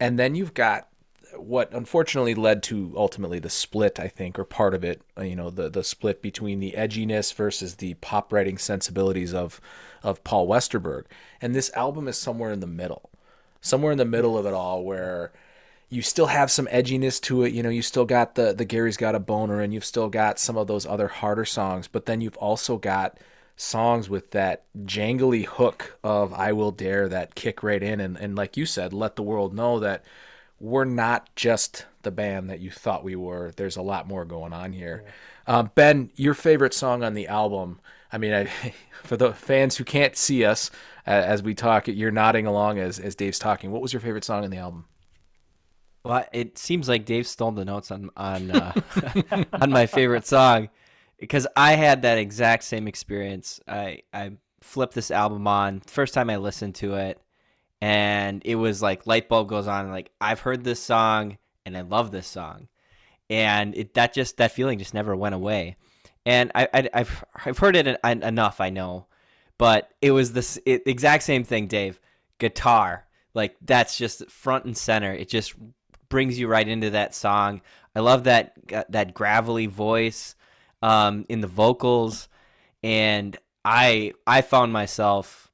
[0.00, 0.88] And then you've got
[1.36, 5.36] what unfortunately led to ultimately the split, I think, or part of it, uh, you
[5.36, 9.60] know, the the split between the edginess versus the pop writing sensibilities of
[10.02, 11.04] of Paul Westerberg.
[11.40, 13.10] And this album is somewhere in the middle.
[13.60, 15.32] Somewhere in the middle of it all where
[15.88, 17.52] you still have some edginess to it.
[17.52, 20.38] You know, you still got the the Gary's got a boner and you've still got
[20.38, 23.18] some of those other harder songs, but then you've also got
[23.58, 28.36] songs with that jangly hook of I Will Dare that kick right in and, and
[28.36, 30.04] like you said, let the world know that
[30.60, 33.52] we're not just the band that you thought we were.
[33.56, 35.04] There's a lot more going on here.
[35.04, 35.58] Yeah.
[35.58, 37.80] Um, ben, your favorite song on the album.
[38.12, 38.44] I mean, I,
[39.02, 40.70] for the fans who can't see us
[41.04, 43.72] uh, as we talk, you're nodding along as, as Dave's talking.
[43.72, 44.84] What was your favorite song on the album?
[46.04, 48.72] Well, it seems like Dave stole the notes on on uh,
[49.52, 50.68] on my favorite song
[51.18, 53.60] because I had that exact same experience.
[53.66, 57.20] I I flipped this album on first time I listened to it,
[57.80, 59.90] and it was like light bulb goes on.
[59.90, 62.68] Like I've heard this song and I love this song,
[63.30, 65.76] and it that just that feeling just never went away.
[66.26, 68.60] and I, I I've I've heard it en- enough.
[68.60, 69.06] I know,
[69.58, 72.00] but it was the it, exact same thing, Dave.
[72.38, 75.12] Guitar, like that's just front and center.
[75.12, 75.54] It just
[76.08, 77.60] brings you right into that song.
[77.96, 80.36] I love that uh, that gravelly voice
[80.82, 82.28] um, in the vocals,
[82.82, 85.50] and I I found myself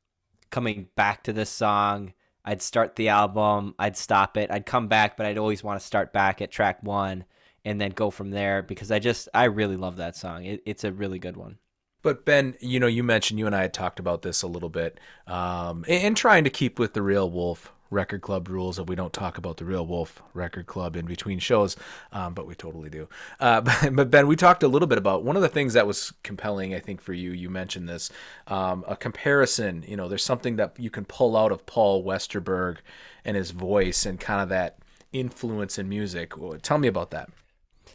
[0.51, 2.13] coming back to this song.
[2.45, 5.87] I'd start the album, I'd stop it, I'd come back, but I'd always want to
[5.87, 7.25] start back at track one
[7.65, 10.45] and then go from there because I just I really love that song.
[10.45, 11.59] It, it's a really good one.
[12.03, 14.69] But Ben, you know, you mentioned you and I had talked about this a little
[14.69, 18.95] bit, um, and trying to keep with the Real Wolf record club rules that we
[18.95, 21.77] don't talk about the Real Wolf record club in between shows,
[22.13, 23.09] um, but we totally do.
[23.41, 25.87] Uh, but, but, Ben, we talked a little bit about one of the things that
[25.87, 27.31] was compelling, I think, for you.
[27.31, 28.11] You mentioned this
[28.49, 29.85] um, a comparison.
[29.87, 32.79] You know, there's something that you can pull out of Paul Westerberg
[33.25, 34.79] and his voice and kind of that
[35.13, 36.35] influence in music.
[36.63, 37.31] Tell me about that.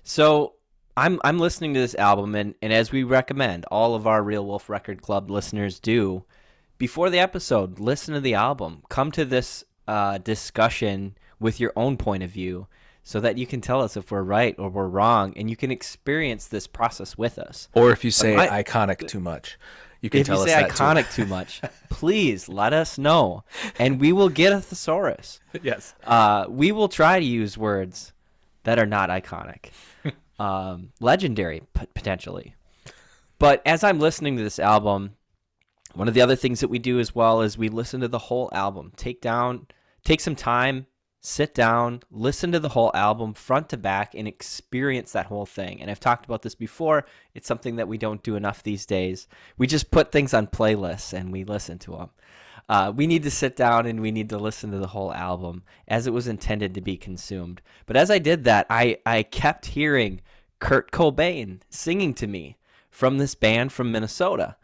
[0.03, 0.53] So
[0.97, 4.45] I'm I'm listening to this album, and, and as we recommend, all of our Real
[4.45, 6.25] Wolf Record Club listeners do,
[6.77, 8.83] before the episode, listen to the album.
[8.89, 12.67] Come to this uh, discussion with your own point of view,
[13.03, 15.71] so that you can tell us if we're right or we're wrong, and you can
[15.71, 17.69] experience this process with us.
[17.73, 19.57] Or if you say I, iconic too much.
[20.01, 21.23] You can if tell you say iconic too.
[21.23, 21.29] too.
[21.37, 23.43] much, please let us know,
[23.79, 25.39] and we will get a thesaurus.
[25.63, 28.13] yes, uh, we will try to use words
[28.63, 29.71] that are not iconic
[30.39, 32.53] um, legendary p- potentially.
[33.39, 35.15] But as I'm listening to this album,
[35.93, 38.19] one of the other things that we do as well is we listen to the
[38.19, 38.91] whole album.
[38.95, 39.67] Take down,
[40.03, 40.87] take some time,
[41.21, 45.81] sit down, listen to the whole album front to back, and experience that whole thing.
[45.81, 47.05] And I've talked about this before.
[47.33, 49.27] It's something that we don't do enough these days.
[49.57, 52.09] We just put things on playlists and we listen to them.
[52.69, 55.63] Uh, we need to sit down and we need to listen to the whole album
[55.87, 57.61] as it was intended to be consumed.
[57.87, 60.21] But as I did that, I, I kept hearing
[60.59, 62.57] Kurt Cobain singing to me
[62.91, 64.55] from this band from Minnesota.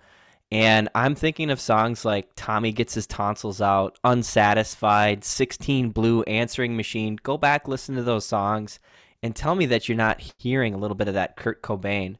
[0.51, 6.77] And I'm thinking of songs like Tommy Gets His Tonsils Out, Unsatisfied, 16 Blue, Answering
[6.77, 7.17] Machine.
[7.23, 8.79] Go back, listen to those songs,
[9.23, 12.17] and tell me that you're not hearing a little bit of that Kurt Cobain.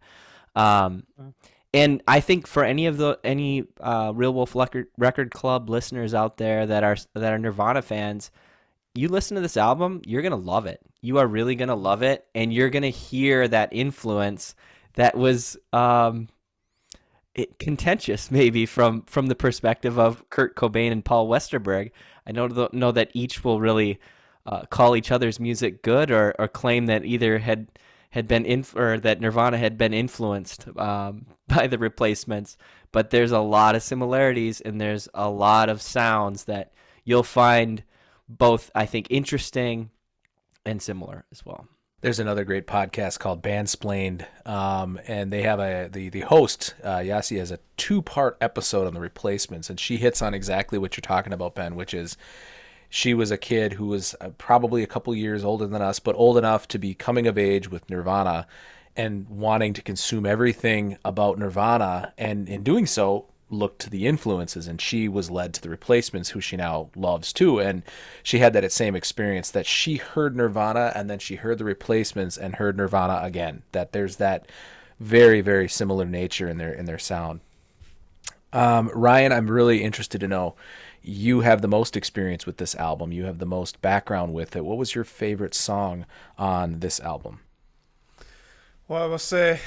[0.56, 1.04] Um,
[1.74, 6.14] and I think for any of the any uh, Real Wolf record, record Club listeners
[6.14, 8.32] out there that are that are Nirvana fans,
[8.96, 10.80] you listen to this album, you're gonna love it.
[11.02, 14.56] You are really gonna love it, and you're gonna hear that influence
[14.94, 16.30] that was um,
[17.36, 21.92] it, contentious, maybe from from the perspective of Kurt Cobain and Paul Westerberg.
[22.26, 24.00] I know know that each will really
[24.46, 27.68] uh, call each other's music good, or or claim that either had
[28.12, 32.58] had been in or that Nirvana had been influenced um, by the replacements,
[32.92, 36.72] but there's a lot of similarities and there's a lot of sounds that
[37.04, 37.84] you'll find
[38.30, 39.92] both I think interesting
[40.66, 41.68] and similar as well.
[42.06, 47.00] There's another great podcast called Bandsplained, um, and they have a the the host uh,
[47.00, 50.96] Yasi has a two part episode on the replacements, and she hits on exactly what
[50.96, 52.16] you're talking about, Ben, which is
[52.92, 56.16] she was a kid who was uh, probably a couple years older than us, but
[56.16, 58.46] old enough to be coming of age with Nirvana
[58.96, 62.14] and wanting to consume everything about Nirvana.
[62.20, 66.30] And in doing so, looked to the influences and she was led to the replacements
[66.30, 67.84] who she now loves too and
[68.24, 72.38] she had that same experience that she heard nirvana and then she heard the replacements
[72.38, 74.48] and heard nirvana again that there's that
[75.00, 77.40] very very similar nature in their in their sound
[78.52, 80.56] um, ryan i'm really interested to know
[81.08, 83.12] you have the most experience with this album.
[83.12, 84.66] You have the most background with it.
[84.66, 86.06] What was your favorite song
[86.38, 87.42] on this album?
[88.88, 89.60] Well, I will say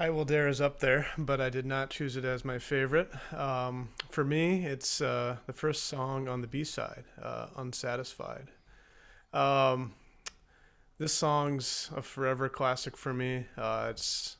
[0.00, 3.10] I Will Dare is up there, but I did not choose it as my favorite.
[3.34, 8.52] Um, for me, it's uh, the first song on the B side, uh, Unsatisfied.
[9.32, 9.94] Um,
[10.98, 13.46] this song's a forever classic for me.
[13.56, 14.36] Uh, it's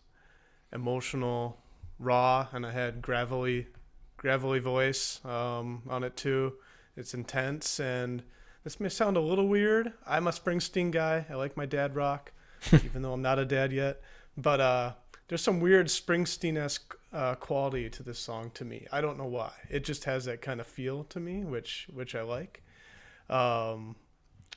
[0.73, 1.59] emotional,
[1.99, 3.67] raw, and I had gravelly
[4.17, 6.53] gravelly voice um, on it too.
[6.97, 8.23] It's intense, and
[8.63, 9.93] this may sound a little weird.
[10.07, 11.27] I'm a Springsteen guy.
[11.29, 12.31] I like my dad rock,
[12.73, 14.01] even though I'm not a dad yet.
[14.37, 14.93] But uh,
[15.29, 18.87] there's some weird Springsteen-esque uh, quality to this song to me.
[18.91, 19.53] I don't know why.
[19.71, 22.63] It just has that kind of feel to me, which which I like.
[23.31, 23.97] Um,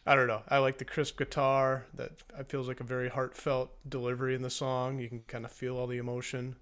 [0.06, 0.42] I don't know.
[0.48, 1.86] I like the crisp guitar.
[1.94, 2.12] That
[2.50, 5.00] feels like a very heartfelt delivery in the song.
[5.00, 6.56] You can kind of feel all the emotion.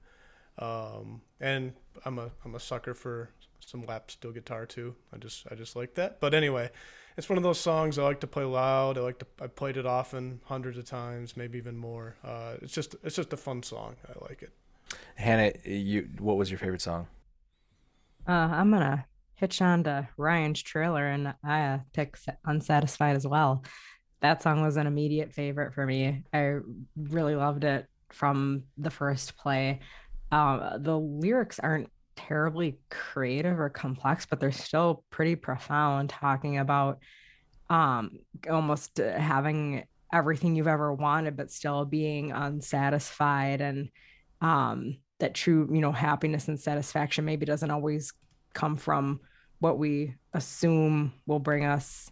[0.57, 3.30] Um, and I'm a I'm a sucker for
[3.60, 4.95] some lap steel guitar too.
[5.14, 6.20] I just I just like that.
[6.20, 6.70] But anyway,
[7.20, 8.97] it's one of those songs I like to play loud.
[8.97, 12.15] I like to I played it often, hundreds of times, maybe even more.
[12.24, 13.97] Uh, it's just it's just a fun song.
[14.07, 14.51] I like it.
[15.15, 17.07] Hannah, you what was your favorite song?
[18.26, 19.05] Uh, I'm gonna
[19.36, 23.65] hitch on to Ryan's trailer, and I uh, pick "Unsatisfied" as well.
[24.22, 26.24] That song was an immediate favorite for me.
[26.34, 26.59] I
[26.95, 29.82] really loved it from the first play
[30.32, 31.89] uh, the lyrics aren't
[32.28, 36.99] terribly creative or complex, but they're still pretty profound, talking about
[37.70, 43.89] um, almost uh, having everything you've ever wanted, but still being unsatisfied, and
[44.41, 48.13] um, that true, you know, happiness and satisfaction maybe doesn't always
[48.53, 49.20] come from
[49.59, 52.09] what we assume will bring us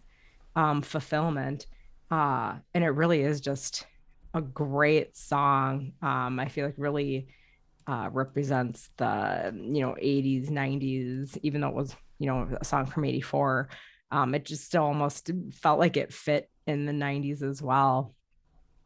[0.54, 1.66] um, fulfillment.
[2.10, 3.86] Uh, and it really is just
[4.34, 5.92] a great song.
[6.02, 7.28] Um, I feel like really
[7.88, 12.86] uh, represents the you know 80s, 90s, even though it was you know a song
[12.86, 13.70] from 84.
[14.10, 18.14] Um, it just still almost felt like it fit in the 90s as well,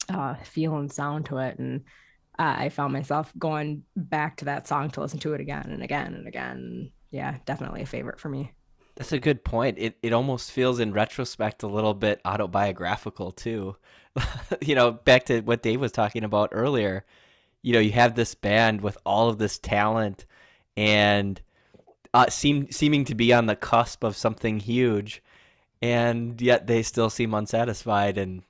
[0.08, 1.58] uh, feel and sound to it.
[1.58, 1.82] And
[2.38, 5.82] uh, I found myself going back to that song to listen to it again and
[5.82, 6.92] again and again.
[7.10, 8.52] Yeah, definitely a favorite for me.
[8.94, 9.78] That's a good point.
[9.78, 13.76] It it almost feels in retrospect a little bit autobiographical too.
[14.60, 17.04] you know, back to what Dave was talking about earlier.
[17.62, 20.26] You know, you have this band with all of this talent
[20.76, 21.40] and
[22.14, 25.22] uh, seem seeming to be on the cusp of something huge,
[25.80, 28.42] and yet they still seem unsatisfied and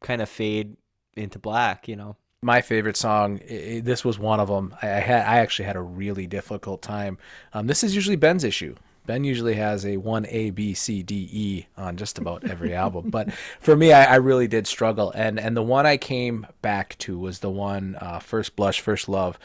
[0.00, 0.76] kind of fade
[1.16, 1.88] into black.
[1.88, 2.16] You know.
[2.42, 3.40] my favorite song.
[3.46, 4.74] This was one of them.
[4.82, 7.18] I, I had I actually had a really difficult time.
[7.52, 8.74] Um, this is usually Ben's issue.
[9.06, 13.10] Ben usually has a one A B C D E on just about every album,
[13.10, 15.12] but for me, I, I really did struggle.
[15.12, 19.08] And and the one I came back to was the one uh, First Blush, First
[19.08, 19.38] Love.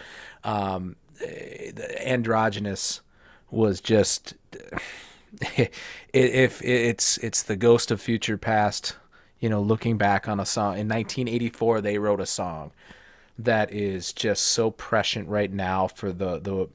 [0.43, 0.95] Um,
[1.99, 3.01] androgynous
[3.49, 4.33] was just
[6.13, 8.95] if it's it's the ghost of future past
[9.39, 12.71] you know looking back on a song in 1984 they wrote a song
[13.39, 16.67] that is just so prescient right now for the the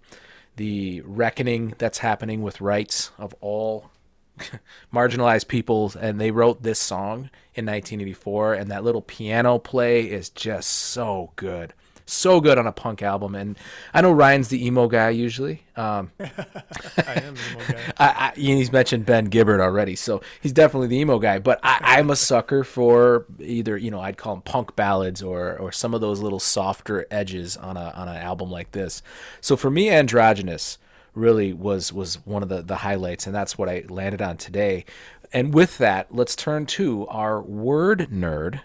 [0.56, 3.90] the reckoning that's happening with rights of all
[4.92, 10.28] marginalized peoples and they wrote this song in 1984 and that little piano play is
[10.28, 11.72] just so good
[12.06, 13.58] so good on a punk album and
[13.92, 17.78] i know ryan's the emo guy usually um, I am the emo guy.
[17.98, 21.38] I, I, he's mentioned Ben Gibbard already, so he's definitely the emo guy.
[21.38, 25.58] But I, I'm a sucker for either you know I'd call them punk ballads or
[25.58, 29.02] or some of those little softer edges on a on an album like this.
[29.40, 30.78] So for me, Androgynous
[31.14, 34.86] really was was one of the the highlights, and that's what I landed on today.
[35.32, 38.60] And with that, let's turn to our word nerd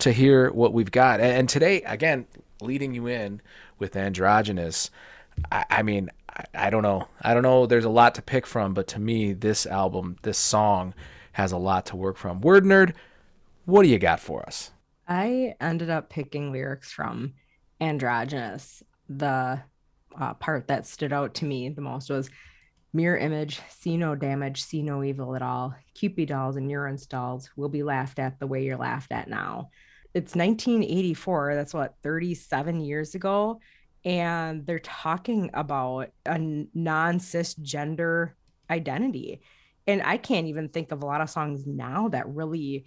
[0.00, 1.20] to hear what we've got.
[1.20, 2.26] And, and today, again,
[2.60, 3.40] leading you in
[3.78, 4.90] with androgynous.
[5.50, 7.08] I, I mean, I, I don't know.
[7.22, 7.66] I don't know.
[7.66, 10.94] There's a lot to pick from, but to me, this album, this song,
[11.32, 12.40] has a lot to work from.
[12.40, 12.94] Word nerd,
[13.64, 14.70] what do you got for us?
[15.08, 17.34] I ended up picking lyrics from
[17.80, 18.82] Androgynous.
[19.08, 19.60] The
[20.18, 22.30] uh, part that stood out to me the most was
[22.92, 25.74] mirror image, see no damage, see no evil at all.
[25.94, 29.70] Cupid dolls and urine stalls will be laughed at the way you're laughed at now.
[30.14, 31.54] It's 1984.
[31.54, 33.60] That's what, 37 years ago.
[34.04, 38.32] And they're talking about a non cisgender
[38.70, 39.42] identity.
[39.86, 42.86] And I can't even think of a lot of songs now that really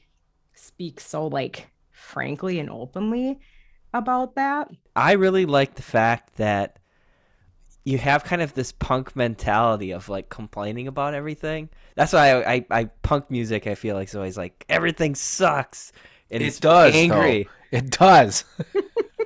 [0.55, 3.39] speak so like frankly and openly
[3.93, 4.69] about that.
[4.95, 6.79] I really like the fact that
[7.85, 11.69] you have kind of this punk mentality of like complaining about everything.
[11.95, 13.67] That's why I, I, I punk music.
[13.67, 15.91] I feel like is always like everything sucks
[16.41, 17.43] and does angry.
[17.71, 17.77] though.
[17.77, 18.45] It does.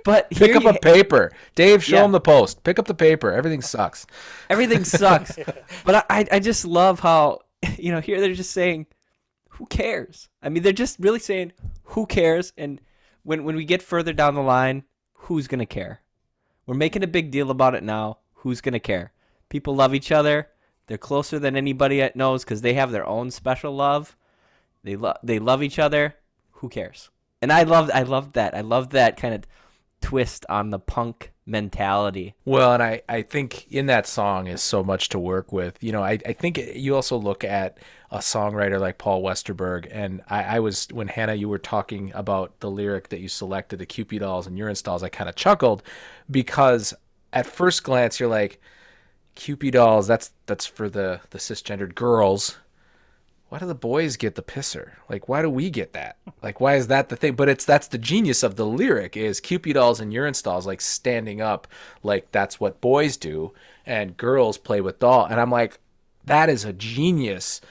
[0.07, 1.33] But Pick up you a paper.
[1.53, 2.05] Dave, show Yeah.
[2.05, 2.63] him the post.
[2.63, 3.29] Pick up the paper.
[3.29, 4.07] Everything sucks.
[4.49, 5.37] everything sucks.
[5.83, 7.41] but I, I just love how
[7.77, 8.85] you know here they're just saying,
[9.49, 10.29] who cares?
[10.41, 11.51] I mean, they're just really saying,
[11.83, 12.53] who cares?
[12.57, 12.79] And
[13.23, 14.83] when when we get further down the line,
[15.13, 15.99] who's gonna care?
[16.65, 18.19] We're making a big deal about it now.
[18.33, 19.11] Who's gonna care?
[19.49, 20.47] People love each other.
[20.87, 24.15] They're closer than anybody that knows because they have their own special love.
[24.83, 26.15] They love they love each other.
[26.57, 27.09] Who cares?
[27.41, 28.55] And I love I love that.
[28.55, 29.45] I love that kind of
[30.01, 32.35] twist on the punk mentality.
[32.45, 35.81] Well, and I, I think in that song is so much to work with.
[35.81, 37.77] You know, I, I think you also look at
[38.11, 42.59] a songwriter like Paul Westerberg, and I, I was when Hannah, you were talking about
[42.59, 45.03] the lyric that you selected, the Cupid dolls and urine stalls.
[45.03, 45.83] I kind of chuckled
[46.29, 46.93] because
[47.33, 48.61] at first glance you're like,
[49.35, 50.07] Cupid dolls.
[50.07, 52.57] That's that's for the the cisgendered girls.
[53.49, 54.91] Why do the boys get the pisser?
[55.09, 56.17] Like, why do we get that?
[56.43, 57.35] Like, why is that the thing?
[57.35, 60.81] But it's that's the genius of the lyric is Cupid dolls and urine stalls like
[60.81, 61.67] standing up,
[62.03, 63.53] like that's what boys do,
[63.85, 65.25] and girls play with doll.
[65.25, 65.79] And I'm like,
[66.25, 67.61] that is a genius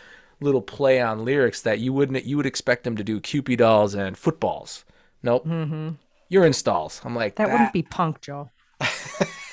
[0.40, 3.94] little play on lyrics that you wouldn't you would expect them to do Cupid dolls
[3.94, 4.84] and footballs.
[5.22, 5.90] Nope, mm-hmm.
[6.30, 7.02] urine stalls.
[7.04, 8.50] I'm like That wouldn't be punk, Joe.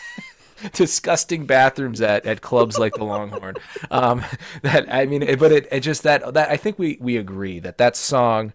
[0.74, 3.55] disgusting bathrooms at, at clubs like the Longhorn.
[3.91, 4.24] Um,
[4.61, 7.78] that I mean, but it, it just that that I think we we agree that
[7.78, 8.53] that song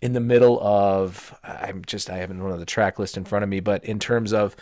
[0.00, 3.42] in the middle of I'm just I haven't one of the track list in front
[3.42, 4.56] of me, but in terms of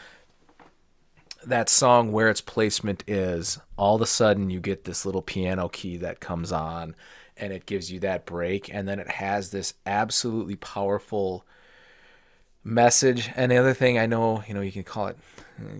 [1.47, 5.69] that song where its placement is, all of a sudden you get this little piano
[5.69, 6.95] key that comes on
[7.37, 11.45] and it gives you that break and then it has this absolutely powerful
[12.63, 13.31] message.
[13.37, 15.19] And the other thing I know, you know, you can call it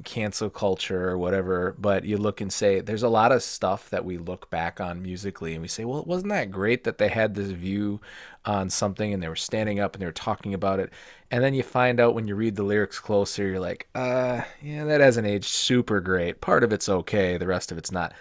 [0.05, 4.05] cancel culture or whatever, but you look and say there's a lot of stuff that
[4.05, 7.35] we look back on musically and we say, well, wasn't that great that they had
[7.35, 8.01] this view
[8.45, 10.93] on something and they were standing up and they were talking about it.
[11.31, 14.85] And then you find out when you read the lyrics closer, you're like, uh, yeah,
[14.85, 16.41] that hasn't aged super great.
[16.41, 18.13] Part of it's okay, the rest of it's not.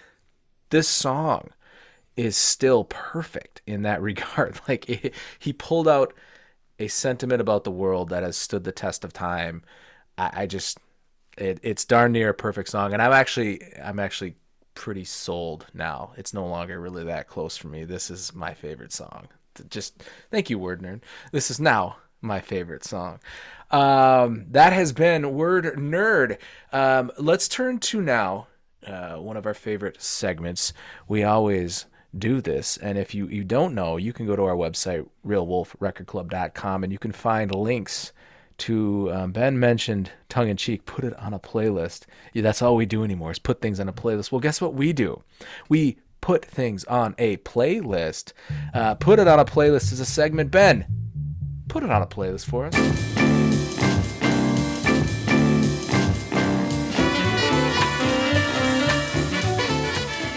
[0.70, 1.50] This song
[2.16, 4.60] is still perfect in that regard.
[4.68, 6.14] Like it, he pulled out
[6.80, 9.64] a sentiment about the world that has stood the test of time.
[10.18, 10.80] I, I just,
[11.38, 14.36] it, it's darn near a perfect song, and I'm actually, I'm actually
[14.76, 16.14] pretty sold now.
[16.18, 17.84] It's no longer really that close for me.
[17.84, 19.28] This is my favorite song.
[19.70, 21.02] Just thank you, Word Nerd.
[21.32, 23.20] This is now my favorite song.
[23.70, 26.38] Um, that has been Word Nerd.
[26.72, 28.48] Um, let's turn to now
[28.86, 30.74] uh, one of our favorite segments.
[31.08, 31.86] We always
[32.18, 32.78] do this.
[32.78, 37.00] And if you, you don't know, you can go to our website, realwolfrecordclub.com, and you
[37.00, 38.12] can find links
[38.64, 42.06] to um, Ben mentioned tongue in cheek, put it on a playlist.
[42.32, 44.32] Yeah, that's all we do anymore is put things on a playlist.
[44.32, 45.22] Well, guess what we do?
[45.68, 48.32] We put things on a playlist.
[48.74, 50.50] Uh, put it on a playlist is a segment.
[50.50, 50.86] Ben,
[51.68, 52.74] put it on a playlist for us.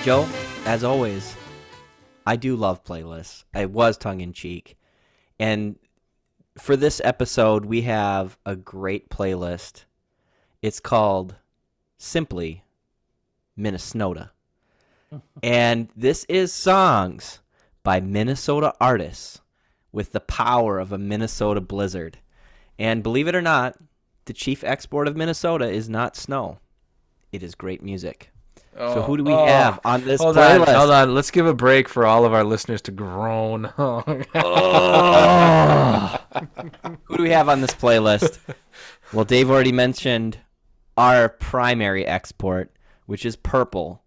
[0.04, 0.28] Joe,
[0.64, 1.36] as always,
[2.26, 3.44] I do love playlists.
[3.54, 4.76] I was tongue in cheek.
[5.38, 5.76] And
[6.58, 9.84] for this episode, we have a great playlist.
[10.62, 11.36] It's called
[11.98, 12.64] simply
[13.56, 14.30] Minnesota.
[15.42, 17.40] and this is songs
[17.82, 19.40] by Minnesota artists
[19.92, 22.18] with the power of a Minnesota blizzard.
[22.78, 23.76] And believe it or not,
[24.26, 26.58] the chief export of Minnesota is not snow.
[27.32, 28.30] It is great music.
[28.76, 29.46] So who do we oh.
[29.46, 30.68] have on this Hold playlist?
[30.68, 31.14] on, hold on.
[31.14, 33.64] Let's give a break for all of our listeners to groan.
[37.04, 38.38] Who do we have on this playlist?
[39.12, 40.38] well, Dave already mentioned
[40.96, 42.70] our primary export,
[43.06, 44.02] which is purple,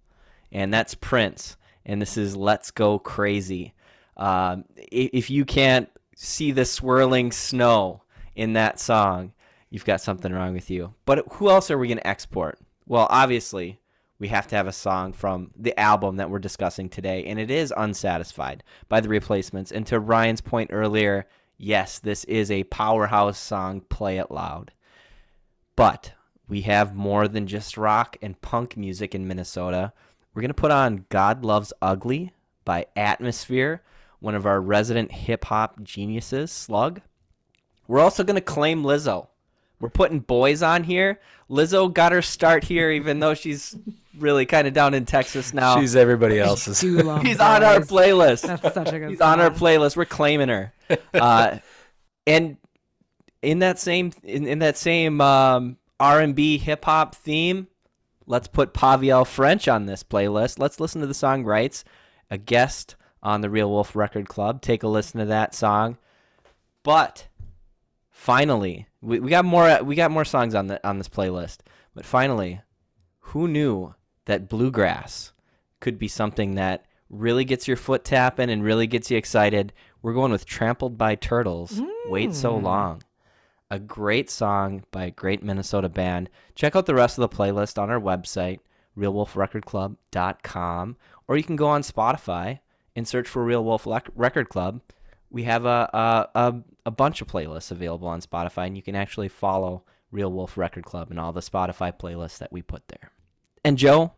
[0.51, 1.57] and that's Prince.
[1.85, 3.73] And this is Let's Go Crazy.
[4.17, 8.03] Um, if you can't see the swirling snow
[8.35, 9.33] in that song,
[9.69, 10.93] you've got something wrong with you.
[11.05, 12.59] But who else are we going to export?
[12.85, 13.79] Well, obviously,
[14.19, 17.49] we have to have a song from the album that we're discussing today, and it
[17.49, 19.71] is Unsatisfied by the Replacements.
[19.71, 21.25] And to Ryan's point earlier,
[21.57, 24.71] yes, this is a powerhouse song, play it loud.
[25.77, 26.11] But
[26.49, 29.93] we have more than just rock and punk music in Minnesota.
[30.33, 32.33] We're going to put on God Loves Ugly
[32.65, 33.83] by Atmosphere,
[34.19, 37.01] one of our resident hip hop geniuses, Slug.
[37.87, 39.27] We're also going to claim Lizzo.
[39.79, 41.19] We're putting boys on here.
[41.49, 43.75] Lizzo got her start here, even though she's
[44.17, 45.79] really kind of down in Texas now.
[45.79, 46.81] She's everybody else's.
[46.81, 48.41] do love He's on our playlist.
[48.41, 49.09] That's such a good.
[49.09, 49.95] He's on our playlist.
[49.95, 50.73] We're claiming her.
[51.13, 51.59] Uh,
[52.25, 52.57] and
[53.43, 57.67] in that same in, in that same um, R&B hip hop theme,
[58.25, 60.57] let's put Pavielle French on this playlist.
[60.57, 61.83] Let's listen to the song Rights,
[62.31, 64.61] a guest on the Real Wolf Record Club.
[64.61, 65.97] Take a listen to that song.
[66.83, 67.27] But
[68.09, 71.59] finally, we, we got more we got more songs on the on this playlist.
[71.95, 72.61] But finally,
[73.19, 73.95] who knew
[74.25, 75.31] that bluegrass
[75.79, 79.73] could be something that really gets your foot tapping and really gets you excited?
[80.01, 81.81] We're going with Trampled by Turtles.
[82.07, 82.63] Wait so mm.
[82.63, 83.03] long.
[83.71, 86.29] A great song by a great Minnesota band.
[86.55, 88.59] Check out the rest of the playlist on our website,
[88.97, 90.97] realwolfrecordclub.com,
[91.27, 92.59] or you can go on Spotify
[92.95, 94.81] and search for Real Wolf Record Club.
[95.29, 96.55] We have a, a, a,
[96.87, 100.85] a bunch of playlists available on Spotify, and you can actually follow Real Wolf Record
[100.85, 103.11] Club and all the Spotify playlists that we put there.
[103.63, 104.13] And Joe,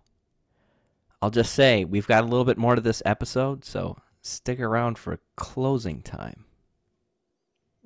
[1.21, 4.97] I'll just say we've got a little bit more to this episode, so stick around
[4.97, 6.45] for closing time.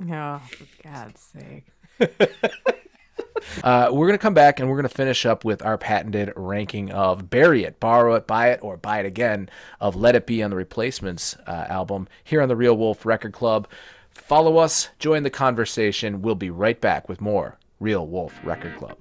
[0.02, 1.66] Oh, for God's sake.
[3.64, 6.34] Uh, we're going to come back and we're going to finish up with our patented
[6.36, 10.26] ranking of Bury It, Borrow It, Buy It, or Buy It Again of Let It
[10.26, 13.68] Be on the Replacements uh, album here on the Real Wolf Record Club.
[14.12, 16.22] Follow us, join the conversation.
[16.22, 18.98] We'll be right back with more Real Wolf Record Club.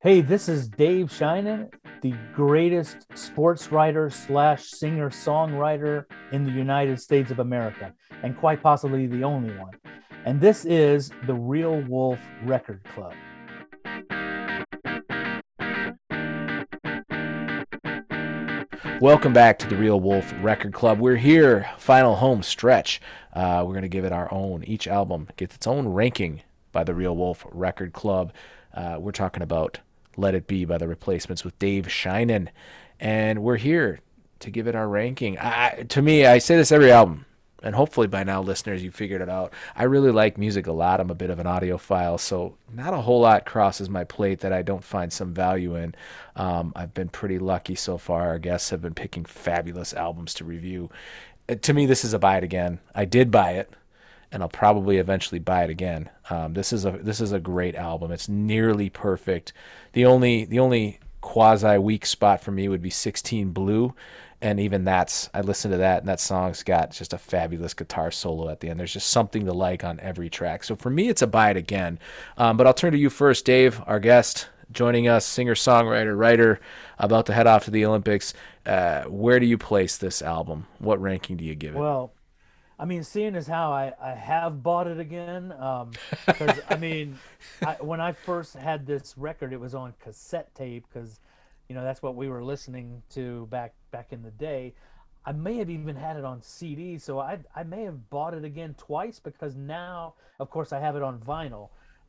[0.00, 1.72] Hey, this is Dave Sheinin,
[2.02, 8.62] the greatest sports writer slash singer songwriter in the United States of America, and quite
[8.62, 9.72] possibly the only one.
[10.28, 13.14] And this is the Real Wolf Record Club.
[19.00, 21.00] Welcome back to the Real Wolf Record Club.
[21.00, 23.00] We're here, final home stretch.
[23.32, 24.64] Uh, we're going to give it our own.
[24.64, 28.34] Each album gets its own ranking by the Real Wolf Record Club.
[28.74, 29.78] Uh, we're talking about
[30.18, 32.48] Let It Be by the Replacements with Dave Sheinin.
[33.00, 34.00] And we're here
[34.40, 35.38] to give it our ranking.
[35.38, 37.24] I, to me, I say this every album,
[37.62, 39.52] and hopefully by now, listeners, you figured it out.
[39.74, 41.00] I really like music a lot.
[41.00, 44.52] I'm a bit of an audiophile, so not a whole lot crosses my plate that
[44.52, 45.94] I don't find some value in.
[46.36, 48.28] Um, I've been pretty lucky so far.
[48.28, 50.90] Our guests have been picking fabulous albums to review.
[51.48, 52.78] Uh, to me, this is a buy it again.
[52.94, 53.72] I did buy it,
[54.30, 56.10] and I'll probably eventually buy it again.
[56.30, 58.12] Um, this is a this is a great album.
[58.12, 59.52] It's nearly perfect.
[59.94, 63.94] The only the only quasi weak spot for me would be 16 Blue
[64.40, 68.10] and even that's I listened to that and that song's got just a fabulous guitar
[68.10, 68.78] solo at the end.
[68.78, 70.64] There's just something to like on every track.
[70.64, 71.98] So for me, it's a buy it again.
[72.36, 76.60] Um, but I'll turn to you first, Dave, our guest joining us, singer songwriter writer,
[76.98, 78.34] about to head off to the Olympics.
[78.66, 80.66] Uh, where do you place this album?
[80.78, 81.78] What ranking do you give it?
[81.78, 82.12] Well,
[82.78, 85.48] I mean, seeing as how I, I have bought it again,
[86.26, 87.18] because I mean,
[87.66, 91.18] I, when I first had this record, it was on cassette tape because
[91.68, 94.74] you know that's what we were listening to back back in the day
[95.24, 98.44] i may have even had it on cd so i i may have bought it
[98.44, 101.68] again twice because now of course i have it on vinyl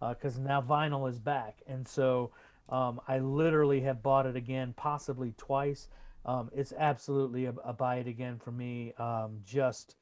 [0.09, 2.32] because uh, now vinyl is back and so
[2.69, 5.88] um, i literally have bought it again possibly twice
[6.25, 9.95] um, it's absolutely a, a, buy it again for me um, just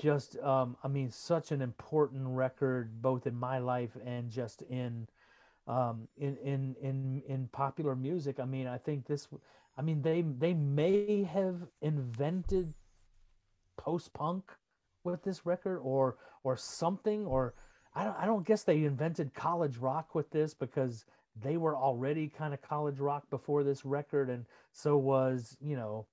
[0.00, 5.06] just um, i mean such an important record both in my life and just in
[5.66, 8.38] um, in in in in popular music.
[8.40, 9.28] I mean, I think this.
[9.76, 12.74] I mean, they they may have invented
[13.76, 14.44] post punk
[15.02, 17.54] with this record, or or something, or
[17.94, 21.04] I don't I don't guess they invented college rock with this because
[21.40, 26.06] they were already kind of college rock before this record, and so was you know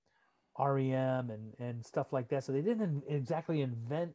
[0.59, 2.43] REM and and stuff like that.
[2.43, 4.14] So they didn't exactly invent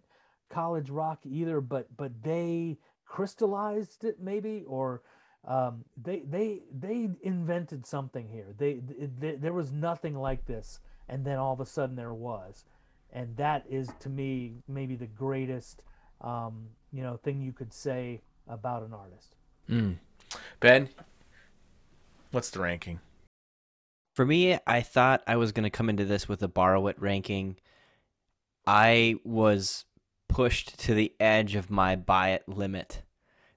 [0.51, 5.03] college rock either, but but they crystallized it maybe or
[5.47, 8.49] um, they they they invented something here.
[8.59, 8.80] They,
[9.18, 12.64] they, there was nothing like this, and then all of a sudden there was,
[13.12, 15.82] and that is to me maybe the greatest
[16.20, 19.36] um, you know thing you could say about an artist.
[19.70, 19.97] Mm.
[20.59, 20.88] Ben,
[22.32, 22.99] what's the ranking?
[24.14, 27.01] For me, I thought I was going to come into this with a borrow it
[27.01, 27.57] ranking.
[28.66, 29.84] I was
[30.28, 33.03] pushed to the edge of my buy it limit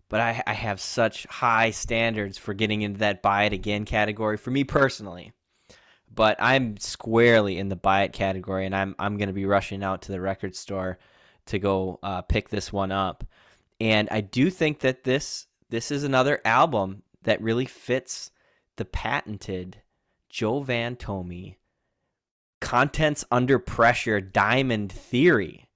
[0.10, 4.38] but I, I have such high standards for getting into that buy it again category
[4.38, 5.32] for me personally.
[6.14, 9.84] But I'm squarely in the buy it category, and I'm I'm going to be rushing
[9.84, 10.97] out to the record store
[11.45, 13.24] to go uh, pick this one up.
[13.80, 18.32] And I do think that this this is another album that really fits
[18.78, 19.78] the patented
[20.30, 21.55] Joe Van Tomey
[22.60, 25.70] contents under pressure diamond theory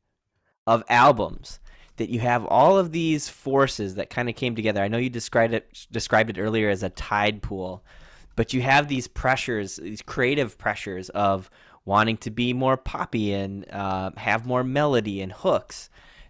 [0.68, 1.60] of albums
[1.98, 4.82] that you have all of these forces that kind of came together.
[4.82, 7.84] I know you described it described it earlier as a tide pool,
[8.36, 11.50] but you have these pressures, these creative pressures of
[11.86, 15.90] wanting to be more poppy and uh, have more melody and hooks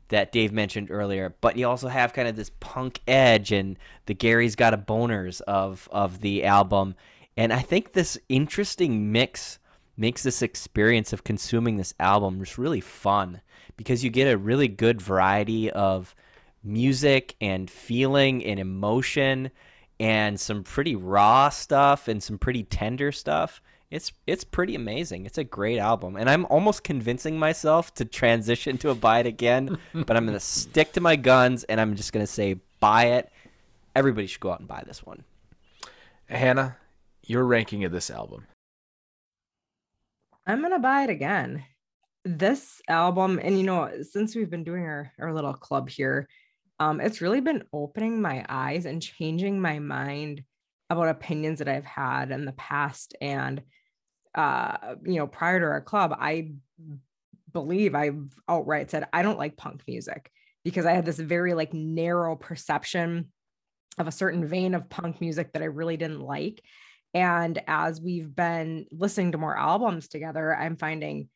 [0.09, 1.35] that Dave mentioned earlier.
[1.41, 5.41] But you also have kind of this punk edge and the Gary's Got a Boners
[5.41, 6.95] of of the album.
[7.37, 9.59] And I think this interesting mix
[9.95, 13.41] makes this experience of consuming this album just really fun
[13.77, 16.15] because you get a really good variety of
[16.63, 19.51] music and feeling and emotion
[19.99, 23.61] and some pretty raw stuff and some pretty tender stuff.
[23.91, 25.27] It's it's pretty amazing.
[25.27, 29.27] It's a great album, and I'm almost convincing myself to transition to a buy it
[29.27, 29.77] again.
[29.93, 33.31] but I'm gonna stick to my guns, and I'm just gonna say buy it.
[33.95, 35.23] Everybody should go out and buy this one.
[36.25, 36.77] Hannah,
[37.21, 38.47] your ranking of this album.
[40.47, 41.63] I'm gonna buy it again
[42.25, 46.27] this album and you know since we've been doing our, our little club here
[46.79, 50.41] um it's really been opening my eyes and changing my mind
[50.89, 53.15] about opinions that i've had in the past.
[53.19, 53.61] And
[54.35, 56.53] uh you know prior to our club i
[57.51, 60.31] believe i've outright said i don't like punk music
[60.63, 63.31] because i had this very like narrow perception
[63.99, 66.61] of a certain vein of punk music that i really didn't like.
[67.13, 71.27] And as we've been listening to more albums together i'm finding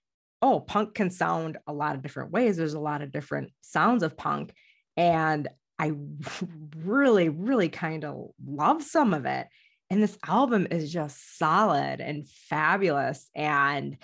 [0.42, 2.58] oh, punk can sound a lot of different ways.
[2.58, 4.54] There's a lot of different sounds of punk.
[4.96, 5.48] And
[5.80, 5.94] I
[6.78, 9.48] really, really kind of love some of it.
[9.90, 13.30] And this album is just solid and fabulous.
[13.36, 13.98] And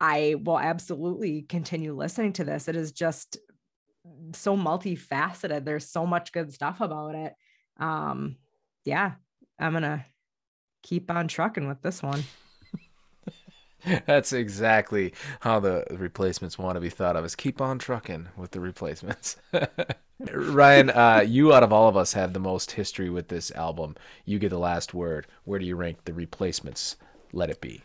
[0.00, 2.68] I will absolutely continue listening to this.
[2.68, 3.36] It is just
[4.32, 5.64] so multifaceted.
[5.64, 7.34] There's so much good stuff about it.
[7.78, 8.36] Um,
[8.84, 9.12] yeah,
[9.58, 10.06] I'm gonna
[10.82, 12.22] keep on trucking with this one.
[14.06, 17.24] That's exactly how the replacements want to be thought of.
[17.24, 19.36] Is keep on trucking with the replacements.
[20.32, 23.94] Ryan, uh, you out of all of us have the most history with this album.
[24.24, 25.26] You get the last word.
[25.44, 26.96] Where do you rank the replacements?
[27.32, 27.82] Let it be.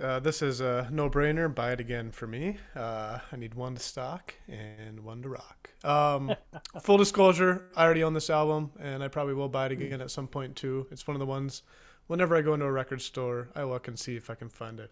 [0.00, 1.54] Uh, this is a no-brainer.
[1.54, 2.58] Buy it again for me.
[2.74, 5.70] Uh, I need one to stock and one to rock.
[5.84, 6.34] Um,
[6.82, 10.10] full disclosure, I already own this album, and I probably will buy it again at
[10.10, 10.88] some point too.
[10.90, 11.62] It's one of the ones.
[12.08, 14.80] Whenever I go into a record store, I look and see if I can find
[14.80, 14.88] a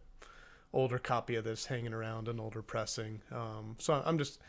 [0.72, 3.22] older copy of this hanging around, an older pressing.
[3.30, 4.40] Um, so I'm just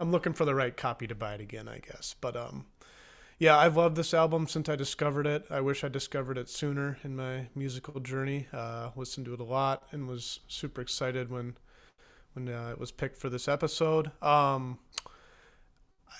[0.00, 2.14] I'm looking for the right copy to buy it again, I guess.
[2.20, 2.66] But um,
[3.38, 5.46] yeah, I've loved this album since I discovered it.
[5.50, 8.46] I wish I discovered it sooner in my musical journey.
[8.52, 11.56] Uh, listened to it a lot and was super excited when
[12.34, 14.10] when uh, it was picked for this episode.
[14.22, 14.78] Um,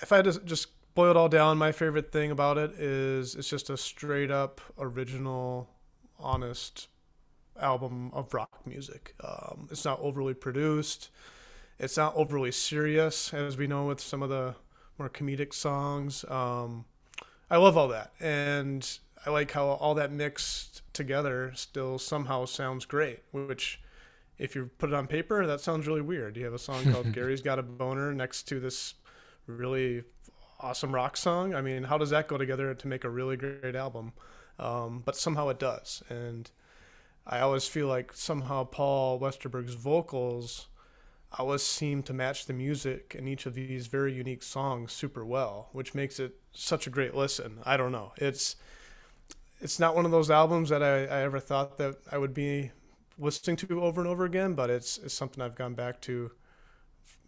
[0.01, 3.49] if I to just boil it all down, my favorite thing about it is it's
[3.49, 5.69] just a straight up original,
[6.19, 6.87] honest
[7.59, 9.15] album of rock music.
[9.23, 11.09] Um, it's not overly produced.
[11.79, 14.55] It's not overly serious, as we know with some of the
[14.97, 16.23] more comedic songs.
[16.29, 16.85] Um,
[17.49, 18.87] I love all that, and
[19.25, 23.19] I like how all that mixed together still somehow sounds great.
[23.31, 23.81] Which,
[24.37, 26.37] if you put it on paper, that sounds really weird.
[26.37, 28.95] You have a song called "Gary's Got a Boner" next to this
[29.47, 30.03] really
[30.59, 31.53] awesome rock song.
[31.53, 34.13] I mean, how does that go together to make a really great album?
[34.59, 36.49] Um, but somehow it does, and
[37.25, 40.67] I always feel like somehow Paul Westerberg's vocals
[41.39, 45.69] always seem to match the music in each of these very unique songs super well,
[45.71, 47.59] which makes it such a great listen.
[47.63, 48.11] I don't know.
[48.17, 48.55] It's
[49.61, 52.71] it's not one of those albums that I, I ever thought that I would be
[53.17, 56.31] listening to over and over again, but it's it's something I've gone back to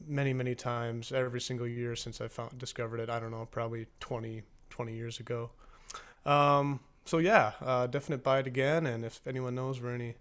[0.05, 3.09] many many times every single year since I found discovered it.
[3.09, 5.51] I don't know, probably 20 20 years ago.
[6.25, 8.85] Um, so yeah, uh, definite buy it again.
[8.85, 10.15] And if anyone knows where any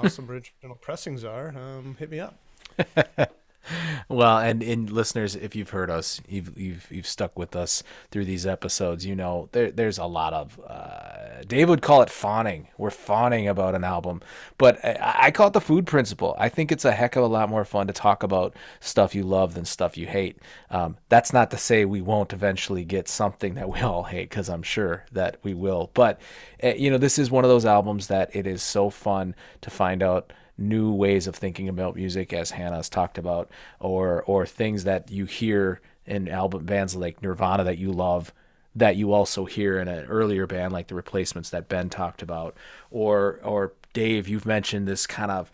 [0.00, 2.38] awesome original pressings are, um, hit me up.
[4.08, 8.24] well, and in listeners, if you've heard us, you've you've you've stuck with us through
[8.24, 9.06] these episodes.
[9.06, 12.68] You know, there there's a lot of uh, Dave would call it fawning.
[12.78, 14.22] We're fawning about an album,
[14.58, 16.34] but I, I call it the food principle.
[16.38, 19.22] I think it's a heck of a lot more fun to talk about stuff you
[19.22, 20.38] love than stuff you hate.
[20.70, 24.48] Um, that's not to say we won't eventually get something that we all hate, because
[24.48, 25.90] I'm sure that we will.
[25.94, 26.20] But
[26.62, 29.70] uh, you know, this is one of those albums that it is so fun to
[29.70, 33.50] find out new ways of thinking about music, as Hannah's talked about,
[33.80, 38.32] or or things that you hear in album bands like Nirvana that you love
[38.74, 42.56] that you also hear in an earlier band like the Replacements that Ben talked about,
[42.90, 45.50] or or Dave, you've mentioned this kind of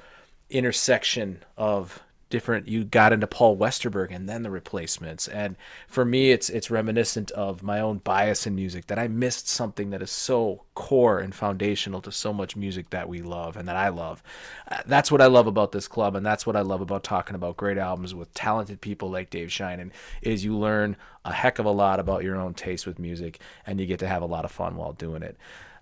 [0.51, 5.29] intersection of different you got into Paul Westerberg and then the replacements.
[5.29, 9.49] And for me it's it's reminiscent of my own bias in music that I missed
[9.49, 13.69] something that is so core and foundational to so much music that we love and
[13.69, 14.23] that I love.
[14.69, 17.37] Uh, that's what I love about this club and that's what I love about talking
[17.37, 19.91] about great albums with talented people like Dave Sheinin
[20.23, 23.81] is you learn a heck of a lot about your own taste with music and
[23.81, 25.37] you get to have a lot of fun while doing it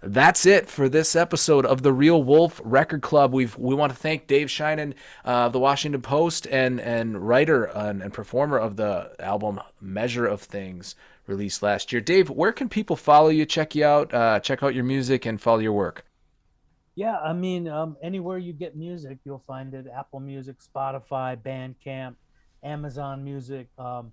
[0.06, 3.32] that's it for this episode of the Real Wolf Record Club.
[3.32, 4.94] We we want to thank Dave Sheinin
[5.24, 10.43] uh, the Washington Post and and writer and, and performer of the album Measure of
[10.43, 10.94] Things
[11.26, 12.02] released last year.
[12.02, 15.40] Dave, where can people follow you, check you out, uh, check out your music, and
[15.40, 16.05] follow your work?
[16.97, 22.14] Yeah, I mean, um, anywhere you get music, you'll find it: Apple Music, Spotify, Bandcamp,
[22.62, 23.66] Amazon Music.
[23.78, 24.12] Um,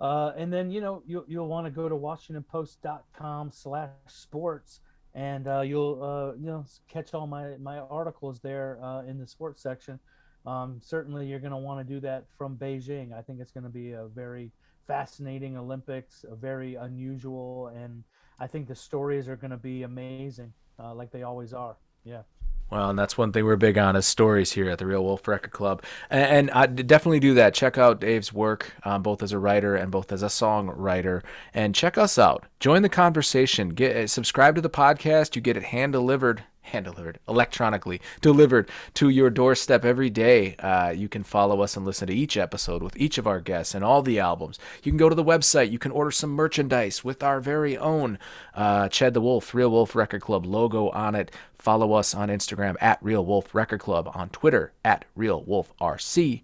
[0.00, 4.80] uh, and then you know you, you'll want to go to WashingtonPost.com/sports
[5.14, 9.26] and uh, you'll uh, you know catch all my my articles there uh, in the
[9.26, 9.98] sports section.
[10.46, 13.12] Um, certainly, you're going to want to do that from Beijing.
[13.12, 14.52] I think it's going to be a very
[14.86, 18.02] fascinating Olympics, a very unusual, and
[18.40, 21.76] I think the stories are going to be amazing, uh, like they always are.
[22.04, 22.22] Yeah.
[22.70, 25.26] Well, and that's one thing we're big on is stories here at the Real Wolf
[25.26, 27.54] Record Club, and, and I definitely do that.
[27.54, 31.22] Check out Dave's work, um, both as a writer and both as a songwriter,
[31.54, 32.44] and check us out.
[32.60, 33.70] Join the conversation.
[33.70, 35.34] Get uh, subscribe to the podcast.
[35.34, 40.90] You get it hand delivered hand delivered electronically delivered to your doorstep every day uh,
[40.90, 43.82] you can follow us and listen to each episode with each of our guests and
[43.82, 47.22] all the albums you can go to the website you can order some merchandise with
[47.22, 48.18] our very own
[48.54, 52.76] uh, Chad the Wolf Real Wolf Record Club logo on it follow us on Instagram
[52.80, 56.42] at Real Wolf Record Club on Twitter at Real Wolf RC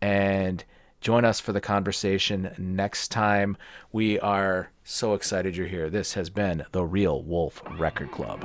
[0.00, 0.64] and
[1.00, 3.56] join us for the conversation next time
[3.92, 8.40] we are so excited you're here this has been the Real Wolf Record Club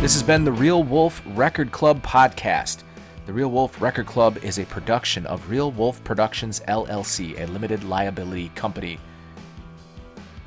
[0.00, 2.84] This has been the Real Wolf Record Club podcast.
[3.26, 7.82] The Real Wolf Record Club is a production of Real Wolf Productions LLC, a limited
[7.82, 9.00] liability company.